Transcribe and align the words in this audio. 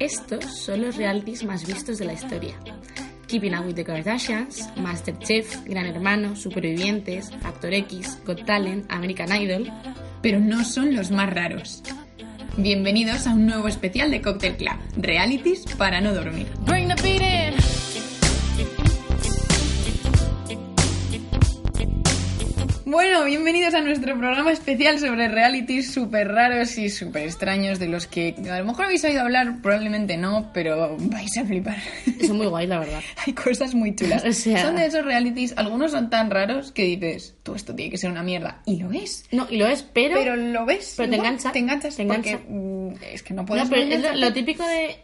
Estos 0.00 0.44
son 0.58 0.82
los 0.82 0.96
realities 0.96 1.44
más 1.44 1.66
vistos 1.66 1.98
de 1.98 2.04
la 2.04 2.14
historia. 2.14 2.54
Keeping 3.28 3.54
Up 3.54 3.64
with 3.64 3.74
the 3.74 3.84
Kardashians, 3.84 4.68
Masterchef, 4.76 5.64
Gran 5.64 5.86
Hermano, 5.86 6.34
Supervivientes, 6.34 7.30
Factor 7.40 7.72
X, 7.72 8.18
Got 8.24 8.44
Talent, 8.44 8.90
American 8.90 9.34
Idol. 9.40 9.72
Pero 10.20 10.40
no 10.40 10.64
son 10.64 10.94
los 10.94 11.10
más 11.10 11.32
raros. 11.32 11.82
Bienvenidos 12.56 13.26
a 13.26 13.34
un 13.34 13.46
nuevo 13.46 13.68
especial 13.68 14.10
de 14.10 14.20
Cocktail 14.20 14.56
Club, 14.56 14.76
realities 14.96 15.64
para 15.76 16.00
no 16.00 16.12
dormir. 16.12 16.46
Bring 16.66 16.88
the 16.88 16.94
Bueno, 22.94 23.24
bienvenidos 23.24 23.74
a 23.74 23.80
nuestro 23.80 24.16
programa 24.16 24.52
especial 24.52 25.00
sobre 25.00 25.26
realities 25.26 25.92
súper 25.92 26.28
raros 26.28 26.78
y 26.78 26.88
súper 26.88 27.24
extraños 27.24 27.80
de 27.80 27.88
los 27.88 28.06
que 28.06 28.36
a 28.48 28.58
lo 28.60 28.64
mejor 28.66 28.84
habéis 28.84 29.02
oído 29.02 29.22
hablar, 29.22 29.60
probablemente 29.60 30.16
no, 30.16 30.52
pero 30.54 30.96
vais 30.96 31.36
a 31.36 31.44
flipar. 31.44 31.76
Son 32.24 32.36
muy 32.36 32.46
guay, 32.46 32.68
la 32.68 32.78
verdad. 32.78 33.00
Hay 33.26 33.32
cosas 33.32 33.74
muy 33.74 33.96
chulas. 33.96 34.24
O 34.24 34.32
sea- 34.32 34.62
Son 34.62 34.76
de 34.76 34.86
esos 34.86 35.04
realities, 35.04 35.54
algunos 35.56 35.90
son 35.90 36.08
tan 36.08 36.30
raros 36.30 36.70
que 36.70 36.84
dices, 36.84 37.34
tú 37.42 37.56
esto 37.56 37.74
tiene 37.74 37.90
que 37.90 37.98
ser 37.98 38.12
una 38.12 38.22
mierda. 38.22 38.62
Y 38.64 38.76
lo 38.76 38.92
es. 38.92 39.24
No, 39.32 39.48
y 39.50 39.56
lo 39.56 39.66
es, 39.66 39.82
pero... 39.82 40.14
Pero 40.16 40.36
lo 40.36 40.64
ves. 40.64 40.94
Pero 40.96 41.10
te 41.10 41.16
engancha, 41.16 41.50
Te 41.50 41.58
enganchas. 41.58 41.96
te 41.96 42.02
engancha. 42.02 42.38
Porque, 42.38 42.44
mm, 42.48 42.94
es 43.12 43.22
que 43.24 43.34
no 43.34 43.44
puedes 43.44 43.64
No, 43.64 43.70
pero 43.70 43.82
es 43.92 44.02
lo, 44.02 44.14
lo 44.14 44.32
típico 44.32 44.64
de 44.64 44.94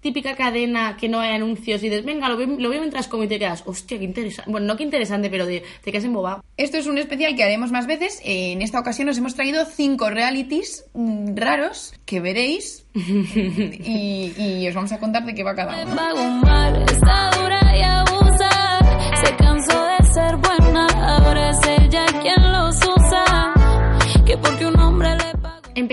típica 0.00 0.34
cadena 0.34 0.96
que 0.96 1.08
no 1.08 1.20
hay 1.20 1.30
anuncios 1.34 1.82
y 1.82 1.88
dices, 1.88 2.04
venga, 2.04 2.28
lo 2.28 2.36
veo, 2.36 2.46
lo 2.58 2.68
veo 2.70 2.80
mientras 2.80 3.06
como 3.08 3.24
y 3.24 3.28
te 3.28 3.38
quedas, 3.38 3.62
hostia, 3.66 3.98
qué 3.98 4.04
interesante. 4.04 4.50
Bueno, 4.50 4.66
no 4.66 4.76
qué 4.76 4.84
interesante, 4.84 5.28
pero 5.30 5.46
de, 5.46 5.62
te 5.82 5.92
quedas 5.92 6.04
embobado. 6.04 6.42
Esto 6.56 6.78
es 6.78 6.86
un 6.86 6.98
especial 6.98 7.34
que 7.36 7.44
haremos 7.44 7.70
más 7.70 7.86
veces. 7.86 8.20
Eh, 8.24 8.52
En 8.52 8.62
esta 8.62 8.80
ocasión 8.80 9.08
os 9.08 9.18
hemos 9.18 9.34
traído 9.34 9.64
cinco 9.64 10.10
realities 10.10 10.84
mm, 10.94 11.36
raros 11.36 11.92
que 12.06 12.20
veréis 12.20 12.86
y, 12.94 14.32
y 14.36 14.68
os 14.68 14.74
vamos 14.74 14.92
a 14.92 14.98
contar 14.98 15.24
de 15.24 15.34
qué 15.34 15.42
va 15.44 15.54
cada 15.54 15.82
uno. 15.84 15.96
pago 15.96 16.24
mal, 16.24 16.82
está 16.82 17.30
dura 17.40 17.60
y 17.76 17.82
abusa. 17.82 18.78
Se 19.24 19.36
cansó 19.36 19.84
de 19.84 20.12
ser 20.12 20.36
buena, 20.36 20.86
ahora 20.86 21.50
es 21.50 21.58
ella 21.66 22.06
quien 22.22 22.49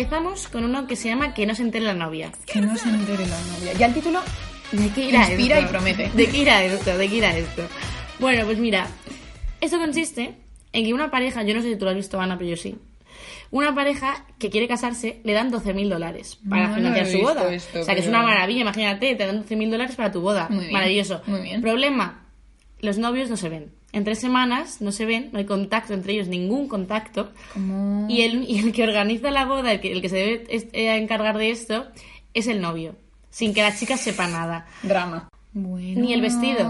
Empezamos 0.02 0.48
con 0.48 0.64
uno 0.64 0.86
que 0.86 0.95
se 0.95 1.08
llama 1.09 1.34
Que 1.34 1.48
no 1.48 1.56
se 1.56 1.64
entere 1.64 1.84
la 1.84 1.95
novia. 1.95 2.31
Que 2.45 2.62
no 2.62 2.78
se 2.78 2.88
entere 2.88 3.26
la 3.26 3.40
novia. 3.42 3.73
Ya 3.80 3.88
el 3.88 3.95
título 3.95 4.20
¿De 4.72 4.90
qué 4.90 5.06
irá 5.06 5.28
Inspira 5.28 5.58
esto? 5.58 5.70
y 5.70 5.72
promete. 5.72 6.12
¿De 6.14 6.28
qué 6.30 6.38
irá 6.38 6.64
esto? 6.64 6.95
¿De 6.95 7.09
qué 7.09 7.16
irá 7.16 7.36
esto? 7.36 7.64
Bueno, 8.20 8.45
pues 8.45 8.59
mira, 8.59 8.86
esto 9.59 9.80
consiste 9.80 10.36
en 10.72 10.86
que 10.86 10.94
una 10.94 11.09
pareja, 11.09 11.42
yo 11.42 11.56
no 11.56 11.64
sé 11.64 11.70
si 11.72 11.78
tú 11.78 11.86
lo 11.86 11.92
has 11.92 11.98
visto, 11.98 12.22
Ana, 12.22 12.38
pero 12.38 12.52
yo 12.52 12.58
sí. 12.58 12.75
Una 13.50 13.73
pareja 13.73 14.23
que 14.38 14.52
quiere 14.52 14.68
casarse 14.68 15.20
le 15.23 15.34
dan 15.34 15.52
12.000 15.52 15.90
dólares 15.90 16.38
para 16.48 16.68
No 16.68 16.75
financiar 16.75 17.08
su 17.08 17.20
boda. 17.20 17.52
esto, 17.52 17.80
o 17.80 17.84
sea, 17.84 17.95
que 17.95 18.02
es 18.02 18.08
una 18.08 18.22
maravilla, 18.22 18.62
imagínate, 18.62 19.16
te 19.16 19.25
dan 19.25 19.44
12.000 19.48 19.72
dólares 19.72 19.95
para 19.95 20.12
tu 20.12 20.22
boda. 20.22 20.48
Muy 20.52 20.59
bien, 20.66 20.73
Maravilloso. 20.73 21.23
muy 21.25 21.42
bien. 21.42 21.59
Problema, 21.64 22.23
los 22.81 23.00
novios 23.00 23.31
no 23.31 23.38
se 23.38 23.50
ven. 23.50 23.72
En 23.98 24.03
tres 24.03 24.20
semanas 24.20 24.80
no 24.80 24.92
se 24.92 25.06
ven, 25.06 25.30
no 25.31 25.40
hay 25.40 25.45
contacto 25.45 25.94
entre 25.95 26.13
ellos, 26.13 26.28
ningún 26.28 26.68
contacto. 26.68 27.31
Y 28.08 28.22
el, 28.22 28.47
y 28.47 28.59
el 28.59 28.72
que 28.72 28.84
organiza 28.84 29.31
la 29.31 29.46
boda, 29.46 29.72
el 29.72 29.80
que, 29.81 29.91
el 29.91 30.02
que 30.02 30.09
se 30.09 30.18
debe 30.18 30.46
es- 30.50 30.68
eh, 30.74 30.96
encargar 30.97 31.38
de 31.38 31.50
esto, 31.50 31.88
es 32.35 32.46
el 32.47 32.62
novio. 32.62 32.96
Sin 33.31 33.53
que 33.56 33.62
la 33.63 33.75
chica 33.75 33.97
sepa 33.97 34.28
nada. 34.28 34.68
Drama. 34.84 35.30
Bueno. 35.53 36.02
Ni 36.02 36.13
el 36.13 36.22
vestido. 36.22 36.69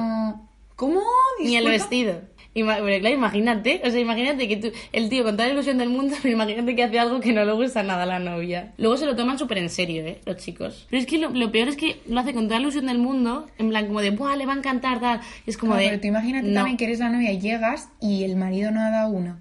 ¿Cómo? 0.78 1.02
Ni 1.44 1.58
el 1.58 1.68
vestido. 1.68 2.22
Ima- 2.56 2.78
pero 2.84 3.00
claro, 3.00 3.16
imagínate, 3.16 3.82
o 3.84 3.90
sea, 3.92 4.00
imagínate 4.00 4.48
que 4.48 4.58
tú, 4.58 4.72
el 4.92 5.10
tío 5.10 5.24
con 5.24 5.36
toda 5.38 5.48
la 5.48 5.54
ilusión 5.54 5.78
del 5.78 5.90
mundo, 5.90 6.16
pero 6.22 6.34
imagínate 6.34 6.76
que 6.76 6.84
hace 6.84 6.98
algo 7.00 7.20
que 7.20 7.32
no 7.34 7.46
le 7.46 7.52
gusta 7.54 7.84
nada 7.84 8.04
a 8.04 8.06
la 8.06 8.20
novia. 8.20 8.74
Luego 8.78 8.98
se 8.98 9.06
lo 9.06 9.16
toman 9.16 9.38
súper 9.38 9.60
en 9.60 9.70
serio, 9.70 10.06
¿eh? 10.06 10.20
Los 10.26 10.38
chicos. 10.38 10.88
Pero 10.90 11.00
es 11.02 11.06
que 11.08 11.18
lo, 11.20 11.30
lo 11.30 11.52
peor 11.52 11.68
es 11.70 11.76
que 11.78 12.00
lo 12.08 12.20
hace 12.20 12.34
con 12.34 12.48
toda 12.48 12.60
la 12.60 12.64
ilusión 12.64 12.88
del 12.88 12.98
mundo, 12.98 13.48
en 13.58 13.70
plan 13.70 13.86
como 13.88 14.02
de, 14.02 14.12
¡buah, 14.12 14.36
le 14.36 14.46
va 14.46 14.54
a 14.54 14.58
encantar, 14.58 15.00
tal! 15.00 15.22
Y 15.46 15.50
es 15.52 15.58
como 15.58 15.74
Claro, 15.74 15.84
de... 15.84 15.90
pero 15.90 16.02
tú 16.02 16.08
imagínate 16.08 16.48
no. 16.48 16.54
también 16.56 16.78
que 16.78 16.86
eres 16.86 17.00
la 17.00 17.10
novia 17.10 17.32
y 17.32 17.40
llegas 17.40 17.90
y 18.02 18.24
el 18.24 18.36
marido 18.36 18.72
no 18.72 18.82
ha 18.82 18.90
dado 18.90 19.10
una. 19.12 19.40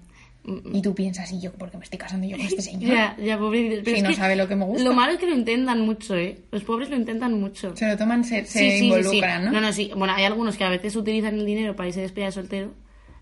Y 0.71 0.81
tú 0.81 0.95
piensas, 0.95 1.29
¿y 1.33 1.41
yo 1.41 1.51
por 1.51 1.69
qué 1.71 1.77
me 1.77 1.83
estoy 1.83 1.99
casando 1.99 2.25
yo 2.25 2.37
con 2.37 2.45
este 2.45 2.61
señor? 2.61 2.89
Ya, 2.93 3.17
ya, 3.21 3.37
pobrecito. 3.37 3.81
Pero 3.83 3.97
Si 3.97 4.01
no 4.03 4.13
sabe 4.13 4.37
lo 4.37 4.47
que 4.47 4.55
me 4.55 4.63
gusta. 4.63 4.81
Lo 4.81 4.93
malo 4.93 5.11
es 5.11 5.17
que 5.19 5.25
lo 5.25 5.35
intentan 5.35 5.81
mucho, 5.81 6.15
¿eh? 6.15 6.37
Los 6.51 6.63
pobres 6.63 6.89
lo 6.89 6.95
intentan 6.95 7.33
mucho. 7.37 7.75
Se 7.75 7.85
lo 7.85 7.97
toman, 7.97 8.23
se, 8.23 8.45
se 8.45 8.59
sí, 8.59 8.77
sí, 8.77 8.85
involucran, 8.85 9.41
sí. 9.41 9.45
¿no? 9.47 9.51
No, 9.51 9.59
no, 9.61 9.73
sí. 9.73 9.91
Bueno, 9.93 10.13
hay 10.15 10.23
algunos 10.23 10.55
que 10.55 10.63
a 10.63 10.69
veces 10.69 10.95
utilizan 10.95 11.33
el 11.37 11.45
dinero 11.45 11.75
para 11.75 11.87
irse 11.89 11.99
de 11.99 12.03
despedida 12.05 12.27
de 12.27 12.31
soltero. 12.31 12.71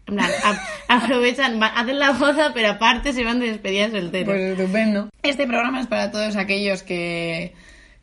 En 0.07 0.15
plan, 0.15 0.29
a- 0.43 0.95
aprovechan, 0.97 1.61
hacen 1.63 1.97
la 1.99 2.11
boda, 2.11 2.51
pero 2.53 2.69
aparte 2.69 3.11
se 3.13 3.23
van 3.23 3.39
de 3.39 3.47
despedida 3.47 3.87
de 3.89 4.01
soltero. 4.01 4.25
Pues 4.27 4.41
estupendo. 4.59 5.09
Este 5.23 5.47
programa 5.47 5.81
es 5.81 5.87
para 5.87 6.11
todos 6.11 6.35
aquellos 6.35 6.83
que 6.83 7.53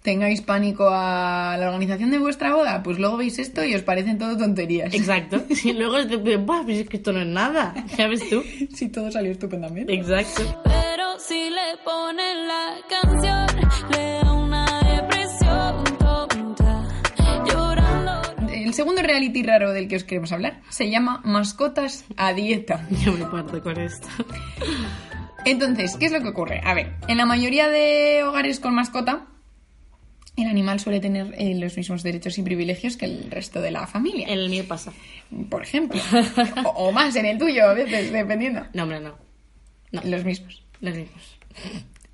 tengáis 0.03 0.41
pánico 0.41 0.89
a 0.91 1.57
la 1.61 1.69
organización 1.69 2.11
de 2.11 2.19
vuestra 2.19 2.55
boda. 2.57 2.83
Pues 2.83 2.99
luego 2.99 3.19
veis 3.19 3.39
esto 3.39 3.63
y 3.65 3.75
os 3.77 3.83
parecen 3.83 4.19
todo 4.19 4.37
tonterías. 4.37 4.93
Exacto. 4.95 5.45
Y 5.65 5.73
luego 5.75 5.99
es 5.99 6.09
de, 6.09 6.17
"Buah, 6.39 6.65
pues 6.65 6.79
es 6.79 6.89
que 6.89 6.97
esto 6.97 7.13
no 7.13 7.21
es 7.21 7.27
nada. 7.29 7.73
Ya 7.97 8.09
ves 8.09 8.29
tú. 8.29 8.43
Si 8.75 8.89
todo 8.89 9.13
salió 9.13 9.31
estupendamente. 9.31 9.95
Exacto. 9.95 10.61
Pero 10.65 11.21
si 11.21 11.51
le 11.51 11.77
ponen 11.85 12.49
la 12.49 12.77
canción, 12.91 13.47
le 13.93 14.22
El 18.73 18.77
segundo 18.77 19.03
reality 19.03 19.43
raro 19.43 19.71
del 19.75 19.87
que 19.87 19.97
os 19.97 20.05
queremos 20.05 20.33
hablar 20.33 20.63
se 20.71 20.89
llama 20.89 21.21
Mascotas 21.25 22.07
a 22.17 22.33
dieta. 22.33 22.89
Yo 23.05 23.13
me 23.13 23.27
parto 23.27 23.63
con 23.63 23.79
esto. 23.79 24.09
Entonces, 25.45 25.95
¿qué 25.99 26.07
es 26.07 26.13
lo 26.13 26.23
que 26.23 26.29
ocurre? 26.29 26.63
A 26.65 26.73
ver, 26.73 26.95
en 27.07 27.19
la 27.19 27.27
mayoría 27.27 27.69
de 27.69 28.25
hogares 28.25 28.61
con 28.61 28.75
mascota, 28.75 29.27
el 30.39 30.47
animal 30.47 30.81
suele 30.81 31.01
tener 31.01 31.35
eh, 31.37 31.55
los 31.55 31.77
mismos 31.77 32.03
derechos 32.03 32.39
y 32.39 32.43
privilegios 32.43 32.97
que 32.97 33.05
el 33.05 33.31
resto 33.31 33.61
de 33.61 33.73
la 33.73 33.87
familia. 33.87 34.27
En 34.29 34.39
el 34.39 34.49
mío 34.49 34.65
pasa. 34.67 34.91
Por 35.51 35.63
ejemplo. 35.63 36.01
o, 36.65 36.69
o 36.71 36.93
más 36.93 37.15
en 37.17 37.27
el 37.27 37.37
tuyo, 37.37 37.69
a 37.69 37.75
veces, 37.75 38.11
dependiendo. 38.11 38.67
No, 38.73 38.85
hombre, 38.85 39.01
no. 39.01 39.19
No, 39.91 40.01
Los 40.03 40.25
mismos. 40.25 40.65
los 40.81 40.97
mismos. 40.97 41.39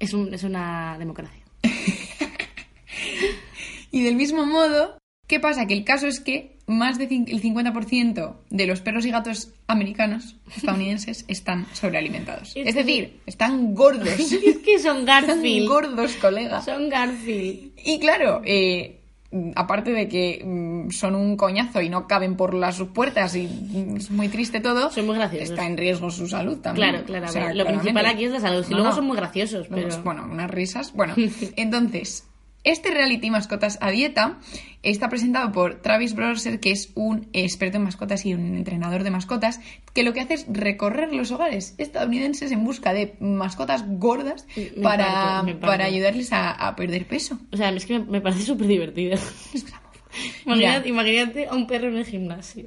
Es, 0.00 0.12
un, 0.12 0.34
es 0.34 0.42
una 0.42 0.96
democracia. 0.98 1.40
Y 3.90 4.02
del 4.02 4.16
mismo 4.16 4.44
modo, 4.44 4.98
¿qué 5.28 5.38
pasa? 5.38 5.66
Que 5.66 5.74
el 5.74 5.84
caso 5.84 6.08
es 6.08 6.18
que 6.18 6.56
más 6.66 6.98
del 6.98 7.08
50% 7.08 8.34
de 8.50 8.66
los 8.66 8.80
perros 8.80 9.06
y 9.06 9.10
gatos 9.10 9.52
americanos, 9.68 10.36
estadounidenses, 10.54 11.24
están 11.28 11.66
sobrealimentados. 11.72 12.50
Es 12.56 12.66
Es 12.68 12.74
que- 12.74 12.82
decir, 12.84 13.20
están 13.26 13.74
gordos. 13.74 14.08
Es 14.18 14.58
que 14.58 14.78
son 14.80 14.98
Están 15.08 15.26
Garfield. 15.26 15.68
gordos, 15.68 16.12
colega. 16.16 16.60
Son 16.62 16.88
Garfield. 16.88 17.72
Y 17.84 17.98
claro, 18.00 18.42
eh, 18.44 18.96
aparte 19.56 19.92
de 19.92 20.08
que 20.08 20.42
mm, 20.44 20.90
son 20.90 21.14
un 21.14 21.36
coñazo 21.36 21.80
y 21.82 21.88
no 21.88 22.06
caben 22.06 22.36
por 22.36 22.52
las 22.54 22.80
puertas 22.94 23.34
y 23.36 23.46
mm, 23.46 23.96
es 23.96 24.10
muy 24.10 24.28
triste 24.28 24.60
todo, 24.60 24.90
Son 24.90 25.06
muy 25.06 25.16
graciosos. 25.16 25.50
está 25.50 25.66
en 25.66 25.76
riesgo 25.76 26.10
su 26.10 26.26
salud 26.28 26.58
también. 26.58 26.90
Claro, 26.90 27.04
claro. 27.06 27.26
O 27.26 27.28
sea, 27.28 27.48
lo 27.48 27.64
claramente. 27.64 27.80
principal 27.82 28.06
aquí 28.06 28.24
es 28.24 28.32
la 28.32 28.40
salud. 28.40 28.64
Y 28.66 28.70
No, 28.70 28.76
luego 28.78 28.90
no. 28.90 28.96
son 28.96 29.06
muy 29.06 29.16
graciosos, 29.16 29.66
pero... 29.68 29.88
Bueno, 30.02 30.26
unas 30.30 30.50
risas. 30.50 30.92
Bueno, 30.94 31.14
entonces, 31.56 32.26
este 32.64 32.90
reality 32.90 33.30
Mascotas 33.30 33.78
a 33.80 33.90
Dieta 33.90 34.38
está 34.82 35.08
presentado 35.08 35.52
por 35.52 35.80
Travis 35.82 36.14
Browser, 36.14 36.60
que 36.60 36.70
es 36.70 36.92
un 36.94 37.28
experto 37.32 37.78
en 37.78 37.84
mascotas 37.84 38.24
y 38.26 38.34
un 38.34 38.56
entrenador 38.56 39.02
de 39.04 39.10
mascotas, 39.10 39.60
que 39.94 40.02
lo 40.02 40.12
que 40.12 40.20
hace 40.20 40.34
es 40.34 40.46
recorrer 40.48 41.12
los 41.12 41.30
hogares 41.30 41.74
estadounidenses 41.78 42.52
en 42.52 42.64
busca 42.64 42.92
de 42.92 43.14
mascotas 43.20 43.84
gordas 43.86 44.46
Me 44.56 44.64
para, 44.82 45.04
parto, 45.06 45.44
me 45.44 45.52
parto. 45.54 45.66
para 45.66 45.84
ayudarles 45.84 46.32
a, 46.32 46.50
a 46.50 46.76
perder 46.76 47.06
peso. 47.06 47.38
O 47.52 47.56
sea, 47.56 47.70
es 47.70 47.86
que 47.86 47.98
me, 47.98 48.04
me 48.06 48.20
parece 48.20 48.42
súper 48.42 48.66
divertido. 48.66 49.18
Imagínate, 50.46 50.88
imagínate 50.88 51.46
a 51.46 51.54
un 51.54 51.66
perro 51.66 51.88
en 51.88 51.96
el 51.96 52.04
gimnasio. 52.06 52.66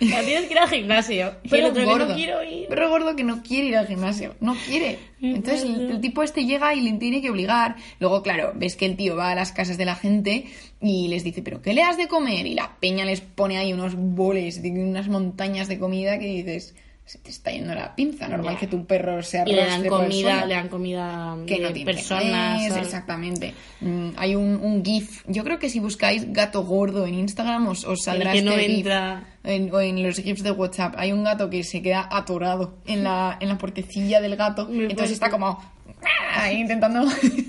La 0.00 0.22
tienes 0.22 0.46
que 0.46 0.52
ir 0.52 0.58
al 0.58 0.68
gimnasio. 0.68 1.34
Y 1.42 1.54
el 1.54 1.64
otro 1.64 1.80
que 1.80 1.84
gordo. 1.84 2.08
no 2.08 2.14
quiero 2.14 2.42
ir. 2.42 2.66
Pero 2.68 2.88
gordo 2.88 3.16
que 3.16 3.24
no 3.24 3.42
quiere 3.42 3.68
ir 3.68 3.76
al 3.76 3.86
gimnasio. 3.86 4.34
No 4.40 4.54
quiere. 4.54 4.98
Entonces 5.20 5.62
el, 5.64 5.90
el 5.90 6.00
tipo 6.00 6.22
este 6.22 6.44
llega 6.44 6.74
y 6.74 6.80
le 6.80 6.92
tiene 6.98 7.22
que 7.22 7.30
obligar. 7.30 7.76
Luego, 7.98 8.22
claro, 8.22 8.52
ves 8.54 8.76
que 8.76 8.86
el 8.86 8.96
tío 8.96 9.16
va 9.16 9.30
a 9.30 9.34
las 9.34 9.52
casas 9.52 9.78
de 9.78 9.84
la 9.84 9.94
gente 9.94 10.46
y 10.80 11.08
les 11.08 11.24
dice, 11.24 11.42
¿pero 11.42 11.62
qué 11.62 11.72
le 11.72 11.82
has 11.82 11.96
de 11.96 12.08
comer? 12.08 12.46
Y 12.46 12.54
la 12.54 12.76
peña 12.80 13.04
les 13.04 13.20
pone 13.20 13.58
ahí 13.58 13.72
unos 13.72 13.94
boles, 13.96 14.60
unas 14.64 15.08
montañas 15.08 15.68
de 15.68 15.78
comida 15.78 16.18
que 16.18 16.26
dices, 16.26 16.74
se 17.06 17.18
te 17.18 17.30
está 17.30 17.52
yendo 17.52 17.72
la 17.72 17.94
pinza. 17.94 18.26
Normal 18.26 18.58
que 18.58 18.66
tu 18.66 18.84
perro 18.84 19.22
se 19.22 19.40
Y 19.46 19.52
le 19.52 19.64
dan 19.64 19.86
comida, 19.86 20.44
le 20.44 20.54
dan 20.54 20.68
comida 20.68 21.36
que 21.46 21.60
no 21.60 21.72
tiene 21.72 21.92
personas. 21.92 22.76
exactamente. 22.76 23.54
Mm, 23.80 24.08
hay 24.16 24.34
un, 24.34 24.56
un 24.60 24.84
GIF. 24.84 25.22
Yo 25.28 25.44
creo 25.44 25.60
que 25.60 25.70
si 25.70 25.78
buscáis 25.78 26.32
gato 26.32 26.64
gordo 26.64 27.06
en 27.06 27.14
Instagram 27.14 27.68
os, 27.68 27.84
os 27.84 28.02
saldrá 28.02 28.32
que 28.32 28.42
no 28.42 28.50
este 28.50 28.64
GIF. 28.64 28.76
entra. 28.78 29.24
En, 29.44 29.72
o 29.72 29.80
en 29.80 30.02
los 30.02 30.16
GIFs 30.16 30.42
de 30.42 30.50
WhatsApp. 30.50 30.94
Hay 30.98 31.12
un 31.12 31.22
gato 31.22 31.48
que 31.48 31.62
se 31.62 31.80
queda 31.80 32.08
atorado 32.10 32.78
en 32.86 33.04
la, 33.04 33.36
en 33.40 33.48
la 33.50 33.56
puertecilla 33.56 34.20
del 34.20 34.34
gato. 34.34 34.66
Me 34.66 34.86
Entonces 34.86 35.12
está 35.12 35.30
como 35.30 35.62
ahí 36.34 36.56
intentando, 36.60 37.04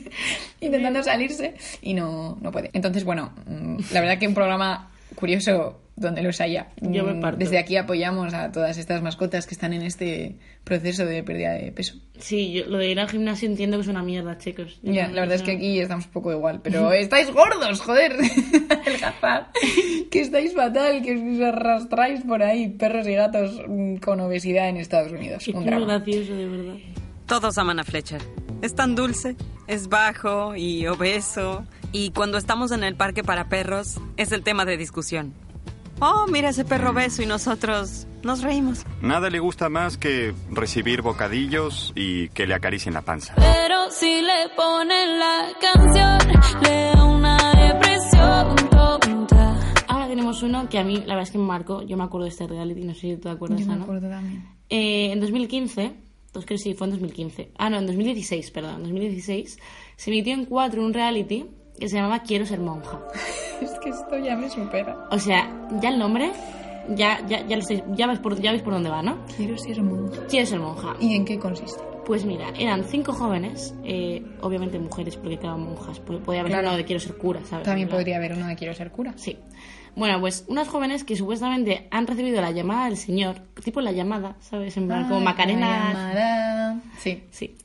intentando 0.62 1.02
salirse 1.02 1.56
y 1.82 1.96
no, 1.96 2.38
no 2.42 2.52
puede. 2.52 2.70
Entonces, 2.74 3.04
bueno, 3.04 3.32
mm, 3.48 3.78
la 3.92 4.02
verdad 4.02 4.20
que 4.20 4.28
un 4.28 4.36
programa 4.36 4.92
curioso 5.16 5.80
donde 5.98 6.22
los 6.22 6.40
haya. 6.42 6.68
Yo 6.80 7.04
me 7.04 7.14
Mm, 7.16 7.22
parto. 7.22 7.40
Desde 7.40 7.58
aquí 7.58 7.76
apoyamos 7.76 8.34
a 8.34 8.52
todas 8.52 8.78
estas 8.78 9.02
mascotas 9.02 9.46
que 9.48 9.54
están 9.56 9.74
en 9.74 9.82
este 9.82 10.36
proceso 10.64 11.06
de 11.06 11.24
pérdida 11.24 11.54
de 11.54 11.72
peso. 11.72 11.96
Sí, 12.20 12.54
yo 12.54 12.66
lo 12.68 12.78
de 12.78 12.90
ir 12.90 13.00
al 13.00 13.10
gimnasio 13.10 13.50
entiendo 13.50 13.78
que 13.78 13.82
es 13.82 13.88
una 13.88 14.04
mierda, 14.04 14.38
chicos. 14.38 14.80
Ya, 14.84 15.08
no- 15.08 15.16
la 15.16 15.22
verdad 15.22 15.36
es 15.38 15.42
que 15.42 15.54
no- 15.54 15.58
aquí 15.58 15.80
estamos 15.80 16.06
un 16.06 16.12
poco 16.12 16.32
igual, 16.32 16.62
pero 16.64 16.92
estáis 16.94 17.32
gordos, 17.32 17.82
joder. 17.82 18.14
Adelgazad. 18.70 19.48
que 20.12 20.22
estáis 20.22 20.54
fatal, 20.54 21.02
que 21.02 21.16
os 21.16 21.42
arrastráis 21.42 22.22
por 22.22 22.44
ahí 22.44 22.70
perros 22.70 23.08
y 23.08 23.14
gatos 23.14 23.62
mm, 23.68 23.96
con 23.98 24.20
obesidad 24.20 24.70
en 24.70 24.78
Estados 24.78 25.12
Unidos. 25.12 25.42
Es 25.48 25.48
Un 25.50 25.62
muy 25.62 25.66
drama. 25.66 25.86
gracioso, 25.86 26.34
de 26.36 26.48
verdad. 26.48 26.76
Todos 27.26 27.58
aman 27.58 27.80
a 27.80 27.84
Fletcher. 27.84 28.22
Es 28.62 28.74
tan 28.76 28.96
dulce, 28.96 29.36
es 29.68 29.90
bajo 29.90 30.56
y 30.56 30.88
obeso. 30.88 31.66
Y 31.92 32.12
cuando 32.12 32.38
estamos 32.38 32.72
en 32.72 32.84
el 32.84 32.96
parque 32.96 33.24
para 33.24 33.50
perros, 33.50 34.00
es 34.18 34.32
el 34.32 34.44
tema 34.44 34.66
de 34.66 34.78
discusión. 34.78 35.34
Oh, 36.00 36.28
mira 36.32 36.50
ese 36.50 36.64
perro 36.64 36.92
obeso 36.92 37.24
y 37.24 37.26
nosotros 37.26 38.06
nos 38.22 38.44
reímos. 38.44 38.86
Nada 39.02 39.32
le 39.32 39.40
gusta 39.40 39.68
más 39.68 39.98
que 39.98 40.34
recibir 40.52 41.02
bocadillos 41.02 41.92
y 41.96 42.30
que 42.30 42.46
le 42.46 42.54
acaricien 42.54 42.94
la 42.94 43.02
panza. 43.02 43.34
Pero 43.36 43.90
si 43.90 44.22
le 44.22 44.50
ponen 44.56 45.18
la 45.18 45.48
canción, 45.60 46.42
le 46.62 46.82
da 46.94 47.04
una 47.04 47.38
depresión 47.56 48.56
tonta. 48.70 49.56
Ahora 49.88 50.08
tenemos 50.08 50.44
uno 50.44 50.70
que 50.70 50.78
a 50.78 50.84
mí, 50.84 50.98
la 50.98 51.16
verdad 51.16 51.24
es 51.24 51.32
que 51.32 51.40
me 51.40 51.46
marcó. 51.46 51.82
Yo 51.82 51.98
me 51.98 52.04
acuerdo 52.04 52.26
de 52.26 52.30
este 52.30 52.46
reality, 52.46 52.84
no 52.84 52.94
sé 52.94 53.00
si 53.00 53.16
tú 53.16 53.22
te 53.22 53.30
acuerdas, 53.30 53.60
Yo 53.60 53.66
me 53.66 53.82
acuerdo 53.82 54.08
también. 54.08 54.46
Eh, 54.70 55.12
en 55.14 55.20
2015, 55.20 55.96
pues 56.32 56.46
creo 56.46 56.58
que 56.58 56.64
sí, 56.64 56.74
fue 56.76 56.86
en 56.88 56.92
2015. 56.92 57.54
Ah, 57.58 57.72
no, 57.72 57.78
en 57.80 57.88
2016, 57.88 58.52
perdón. 58.52 58.76
En 58.76 58.84
2016 58.84 59.58
se 59.96 60.12
emitió 60.12 60.36
en 60.36 60.46
4 60.46 60.80
un 60.80 60.94
reality 60.94 61.46
que 61.80 61.90
se 61.90 61.96
llamaba 61.98 62.20
Quiero 62.20 62.46
ser 62.46 62.60
monja. 62.60 63.00
Es 63.62 63.72
que 63.80 63.90
esto 63.90 64.18
ya 64.20 64.36
me 64.36 64.50
supera. 64.50 65.08
O 65.10 65.18
sea, 65.18 65.52
ya 65.82 65.90
el 65.90 65.98
nombre, 65.98 66.32
ya, 66.90 67.26
ya, 67.28 67.44
ya, 67.48 67.56
lo 67.56 67.64
sé- 67.64 67.84
ya, 67.96 68.06
ves 68.06 68.20
por, 68.20 68.40
ya 68.40 68.52
veis 68.52 68.62
por 68.62 68.74
dónde 68.74 68.90
va, 68.92 69.02
¿no? 69.02 69.18
Quiero 69.36 69.58
ser 69.58 69.82
monja. 69.82 70.28
Quiero 70.30 70.46
ser 70.46 70.60
monja. 70.60 70.96
¿Y 71.00 71.16
en 71.16 71.26
qué 71.26 71.40
consiste? 71.40 71.82
Pues 72.06 72.24
mira, 72.24 72.50
eran 72.58 72.84
cinco 72.84 73.14
jóvenes, 73.14 73.74
eh, 73.84 74.24
obviamente 74.42 74.78
mujeres, 74.80 75.18
porque 75.18 75.38
quedaban 75.40 75.62
monjas. 75.64 76.00
Podía 76.00 76.42
haber 76.42 76.52
Claro. 76.54 76.68
uno 76.70 76.78
de 76.78 76.86
quiero 76.86 77.00
ser 77.00 77.18
cura, 77.18 77.42
¿sabes? 77.46 77.66
También 77.66 77.90
podría 77.90 78.18
haber 78.18 78.34
uno 78.34 78.46
de 78.48 78.56
quiero 78.56 78.74
ser 78.76 78.92
cura. 78.92 79.14
Sí. 79.18 79.38
Bueno, 79.96 80.20
pues 80.20 80.46
unas 80.48 80.68
jóvenes 80.68 81.04
que 81.04 81.16
supuestamente 81.16 81.88
han 81.90 82.06
recibido 82.06 82.40
la 82.40 82.52
llamada 82.52 82.86
del 82.86 82.98
Señor, 82.98 83.40
tipo 83.64 83.82
la 83.82 83.92
llamada, 83.92 84.36
¿sabes? 84.40 84.78
En 84.78 84.88
plan, 84.88 85.06
como 85.06 85.18
Ay, 85.18 85.24
Macarena. 85.26 85.68
la 85.70 85.94
llamada. 85.94 86.82
Sí, 87.00 87.24
Sí. 87.32 87.56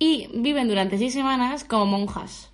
Y 0.00 0.28
viven 0.34 0.66
durante 0.68 0.98
seis 0.98 1.12
semanas 1.12 1.62
como 1.64 1.86
monjas. 1.86 2.50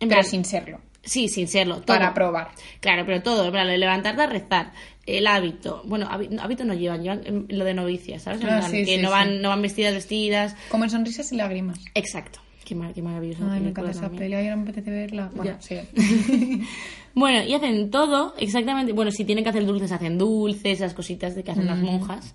En 0.00 0.08
pero 0.08 0.20
plan- 0.20 0.30
sin 0.30 0.44
serlo. 0.44 0.80
Sí, 1.02 1.28
sin 1.28 1.48
serlo. 1.48 1.76
Todo. 1.76 1.86
Para 1.86 2.12
probar. 2.12 2.50
Claro, 2.80 3.04
pero 3.06 3.22
todo. 3.22 3.46
En 3.46 3.52
plan, 3.52 3.66
lo 3.66 3.72
de 3.72 3.78
levantarte 3.78 4.20
a 4.22 4.26
rezar. 4.26 4.72
El 5.06 5.26
hábito. 5.26 5.82
Bueno, 5.86 6.06
hábi- 6.10 6.28
no, 6.28 6.42
hábito 6.42 6.64
no 6.64 6.74
llevan, 6.74 7.02
llevan 7.02 7.22
em, 7.26 7.46
lo 7.48 7.64
de 7.64 7.72
novicias, 7.74 8.22
¿sabes? 8.22 8.42
Ah, 8.44 8.62
sí, 8.62 8.84
que 8.84 8.96
sí, 8.96 8.96
no, 8.98 9.08
sí. 9.08 9.12
van, 9.12 9.40
no 9.40 9.48
van 9.48 9.62
vestidas, 9.62 9.94
vestidas. 9.94 10.56
Como 10.70 10.84
en 10.84 10.90
sonrisas 10.90 11.32
y 11.32 11.36
lágrimas. 11.36 11.78
Exacto. 11.94 12.40
Qué, 12.64 12.74
mar- 12.74 12.92
qué 12.92 13.02
maravillosa 13.02 13.50
Ay, 13.52 13.60
me 13.60 13.70
encanta 13.70 13.90
esa 13.92 14.10
peli. 14.10 14.34
Ahora 14.34 14.56
me 14.56 14.62
apetece 14.62 14.90
verla. 14.90 15.30
Bueno, 15.34 15.56
sí. 15.60 15.76
Bueno, 17.14 17.42
y 17.42 17.54
hacen 17.54 17.90
todo 17.90 18.34
exactamente. 18.38 18.92
Bueno, 18.92 19.10
si 19.10 19.24
tienen 19.24 19.42
que 19.42 19.50
hacer 19.50 19.66
dulces, 19.66 19.90
hacen 19.90 20.16
dulces, 20.18 20.74
esas 20.78 20.94
cositas 20.94 21.34
de 21.34 21.42
que 21.42 21.50
hacen 21.50 21.66
las 21.66 21.78
monjas. 21.78 22.34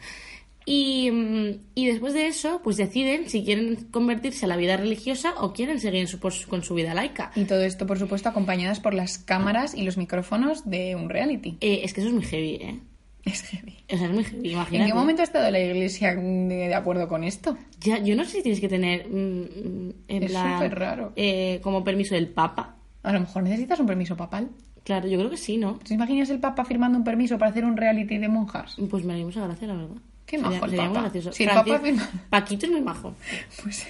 Y, 0.65 1.11
mm, 1.11 1.49
y 1.75 1.85
después 1.87 2.13
de 2.13 2.27
eso, 2.27 2.61
pues 2.63 2.77
deciden 2.77 3.29
si 3.29 3.43
quieren 3.43 3.75
convertirse 3.91 4.45
a 4.45 4.47
la 4.47 4.57
vida 4.57 4.77
religiosa 4.77 5.33
o 5.39 5.53
quieren 5.53 5.79
seguir 5.79 6.01
en 6.01 6.07
su- 6.07 6.19
con 6.47 6.63
su 6.63 6.73
vida 6.73 6.93
laica. 6.93 7.31
Y 7.35 7.45
todo 7.45 7.61
esto, 7.63 7.85
por 7.85 7.99
supuesto, 7.99 8.29
acompañadas 8.29 8.79
por 8.79 8.93
las 8.93 9.17
cámaras 9.19 9.75
y 9.75 9.83
los 9.83 9.97
micrófonos 9.97 10.67
de 10.69 10.95
un 10.95 11.09
reality. 11.09 11.57
Eh, 11.61 11.81
es 11.83 11.93
que 11.93 12.01
eso 12.01 12.09
es 12.09 12.15
muy 12.15 12.23
heavy, 12.23 12.55
¿eh? 12.55 12.79
Es 13.25 13.41
heavy. 13.43 13.73
O 13.91 13.97
sea, 13.97 14.07
es 14.07 14.13
muy 14.13 14.23
heavy, 14.23 14.47
¿En 14.49 14.53
imagínate. 14.53 14.89
qué 14.91 14.93
momento 14.95 15.21
ha 15.21 15.25
estado 15.25 15.49
la 15.51 15.59
iglesia 15.59 16.15
de, 16.15 16.21
de 16.47 16.75
acuerdo 16.75 17.07
con 17.07 17.23
esto? 17.23 17.57
Ya, 17.81 17.97
yo 17.99 18.15
no 18.15 18.23
sé 18.23 18.31
si 18.37 18.41
tienes 18.43 18.59
que 18.61 18.69
tener, 18.69 19.07
mm, 19.07 19.41
mm, 19.41 19.93
en 20.07 20.23
Es 20.23 20.31
súper 20.33 20.75
raro. 20.79 21.13
eh, 21.15 21.59
como 21.63 21.83
permiso 21.83 22.15
del 22.15 22.27
Papa. 22.29 22.75
A 23.03 23.11
lo 23.13 23.19
mejor 23.19 23.43
necesitas 23.43 23.79
un 23.79 23.85
permiso 23.87 24.15
papal. 24.17 24.49
Claro, 24.83 25.07
yo 25.07 25.17
creo 25.17 25.29
que 25.31 25.37
sí, 25.37 25.57
¿no? 25.57 25.79
¿Te 25.79 25.93
imaginas 25.95 26.29
el 26.29 26.39
papa 26.39 26.63
firmando 26.65 26.97
un 26.99 27.03
permiso 27.03 27.37
para 27.39 27.49
hacer 27.51 27.65
un 27.65 27.75
reality 27.77 28.17
de 28.19 28.27
monjas? 28.29 28.75
Pues 28.89 29.03
me 29.03 29.13
haría 29.13 29.25
mucha 29.25 29.43
gracia, 29.45 29.67
la 29.67 29.73
verdad. 29.75 29.95
Qué 30.25 30.37
Sería- 30.37 30.49
majo 30.51 30.65
el 30.65 30.71
sería 30.71 30.85
muy 30.89 30.93
Papa. 30.95 31.87
el 31.87 31.99
Paquito 32.29 32.65
es 32.65 32.71
muy 32.71 32.81
majo. 32.81 33.15
Pues... 33.63 33.85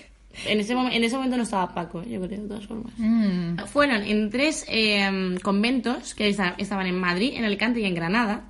En 0.47 0.59
ese, 0.59 0.75
momen- 0.75 0.91
en 0.91 1.01
ese 1.05 1.15
momento 1.15 1.37
no 1.37 1.43
estaba 1.43 1.73
Paco, 1.73 2.01
¿eh? 2.01 2.09
yo 2.09 2.19
creo, 2.19 2.41
de 2.41 2.47
todas 2.49 2.67
formas. 2.67 2.91
mm, 2.97 3.55
Fueron 3.67 4.03
en 4.03 4.29
tres 4.29 4.65
eh, 4.67 5.37
conventos 5.41 6.13
que 6.13 6.27
esta- 6.27 6.55
estaban 6.57 6.87
en 6.87 6.99
Madrid, 6.99 7.31
en 7.35 7.45
Alicante 7.45 7.79
y 7.79 7.85
en 7.85 7.95
Granada. 7.95 8.49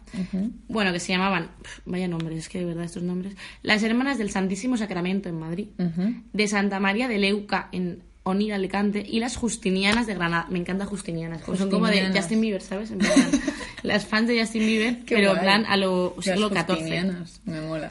Bueno, 0.67 0.91
que 0.93 0.99
se 0.99 1.13
llamaban, 1.13 1.51
vaya 1.85 2.07
nombres, 2.07 2.39
es 2.39 2.49
que 2.49 2.57
de 2.57 2.65
verdad 2.65 2.85
estos 2.85 3.03
nombres. 3.03 3.35
Las 3.61 3.83
Hermanas 3.83 4.17
del 4.17 4.31
Santísimo 4.31 4.77
Sacramento 4.77 5.29
en 5.29 5.37
Madrid. 5.37 5.67
De 6.33 6.47
Santa 6.47 6.79
María 6.79 7.07
de 7.07 7.19
Leuca 7.19 7.69
en 7.71 8.01
Onir, 8.25 8.53
Alicante. 8.53 9.05
Y 9.07 9.19
las 9.19 9.37
Justinianas 9.37 10.07
de 10.07 10.15
Granada. 10.15 10.47
Me 10.49 10.59
encanta 10.59 10.85
Justinianas. 10.85 11.41
Son 11.57 11.69
como 11.69 11.87
de. 11.87 12.11
Justin 12.13 12.41
Bieber, 12.41 12.61
¿sabes? 12.61 12.91
En 12.91 12.97
plan, 12.97 13.11
las 13.83 14.05
fans 14.05 14.27
de 14.27 14.39
Justin 14.41 14.65
Bieber, 14.65 14.97
Qué 15.05 15.15
pero 15.15 15.33
en 15.33 15.39
plan 15.39 15.65
a 15.67 15.77
lo 15.77 16.15
siglo 16.21 16.49
XIV. 16.49 16.65
justinianas, 16.67 17.41
Me 17.45 17.61
mola. 17.61 17.89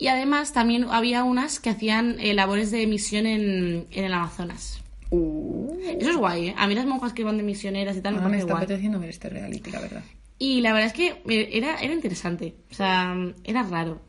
Y 0.00 0.06
además 0.06 0.52
también 0.52 0.86
había 0.90 1.24
unas 1.24 1.58
que 1.58 1.70
hacían 1.70 2.16
eh, 2.20 2.32
labores 2.32 2.70
de 2.70 2.86
misión 2.86 3.26
en, 3.26 3.86
en 3.90 4.04
el 4.04 4.12
Amazonas. 4.12 4.80
Uh, 5.10 5.74
Eso 5.98 6.10
es 6.10 6.16
guay, 6.16 6.48
¿eh? 6.48 6.54
A 6.56 6.66
mí 6.68 6.74
las 6.74 6.86
monjas 6.86 7.12
que 7.14 7.24
van 7.24 7.36
de 7.38 7.42
misioneras 7.42 7.96
y 7.96 8.00
tal 8.00 8.12
me 8.12 8.18
ahora 8.18 8.30
me 8.30 8.38
está 8.38 8.52
guay. 8.52 8.64
apeteciendo 8.64 9.00
ver 9.00 9.10
este 9.10 9.28
reality, 9.28 9.70
la 9.72 9.80
verdad. 9.80 10.02
Y 10.38 10.60
la 10.60 10.72
verdad 10.72 10.86
es 10.88 10.92
que 10.92 11.20
eh, 11.28 11.48
era, 11.54 11.80
era 11.80 11.92
interesante. 11.94 12.54
O 12.70 12.74
sea, 12.74 13.16
era 13.42 13.62
raro. 13.64 14.00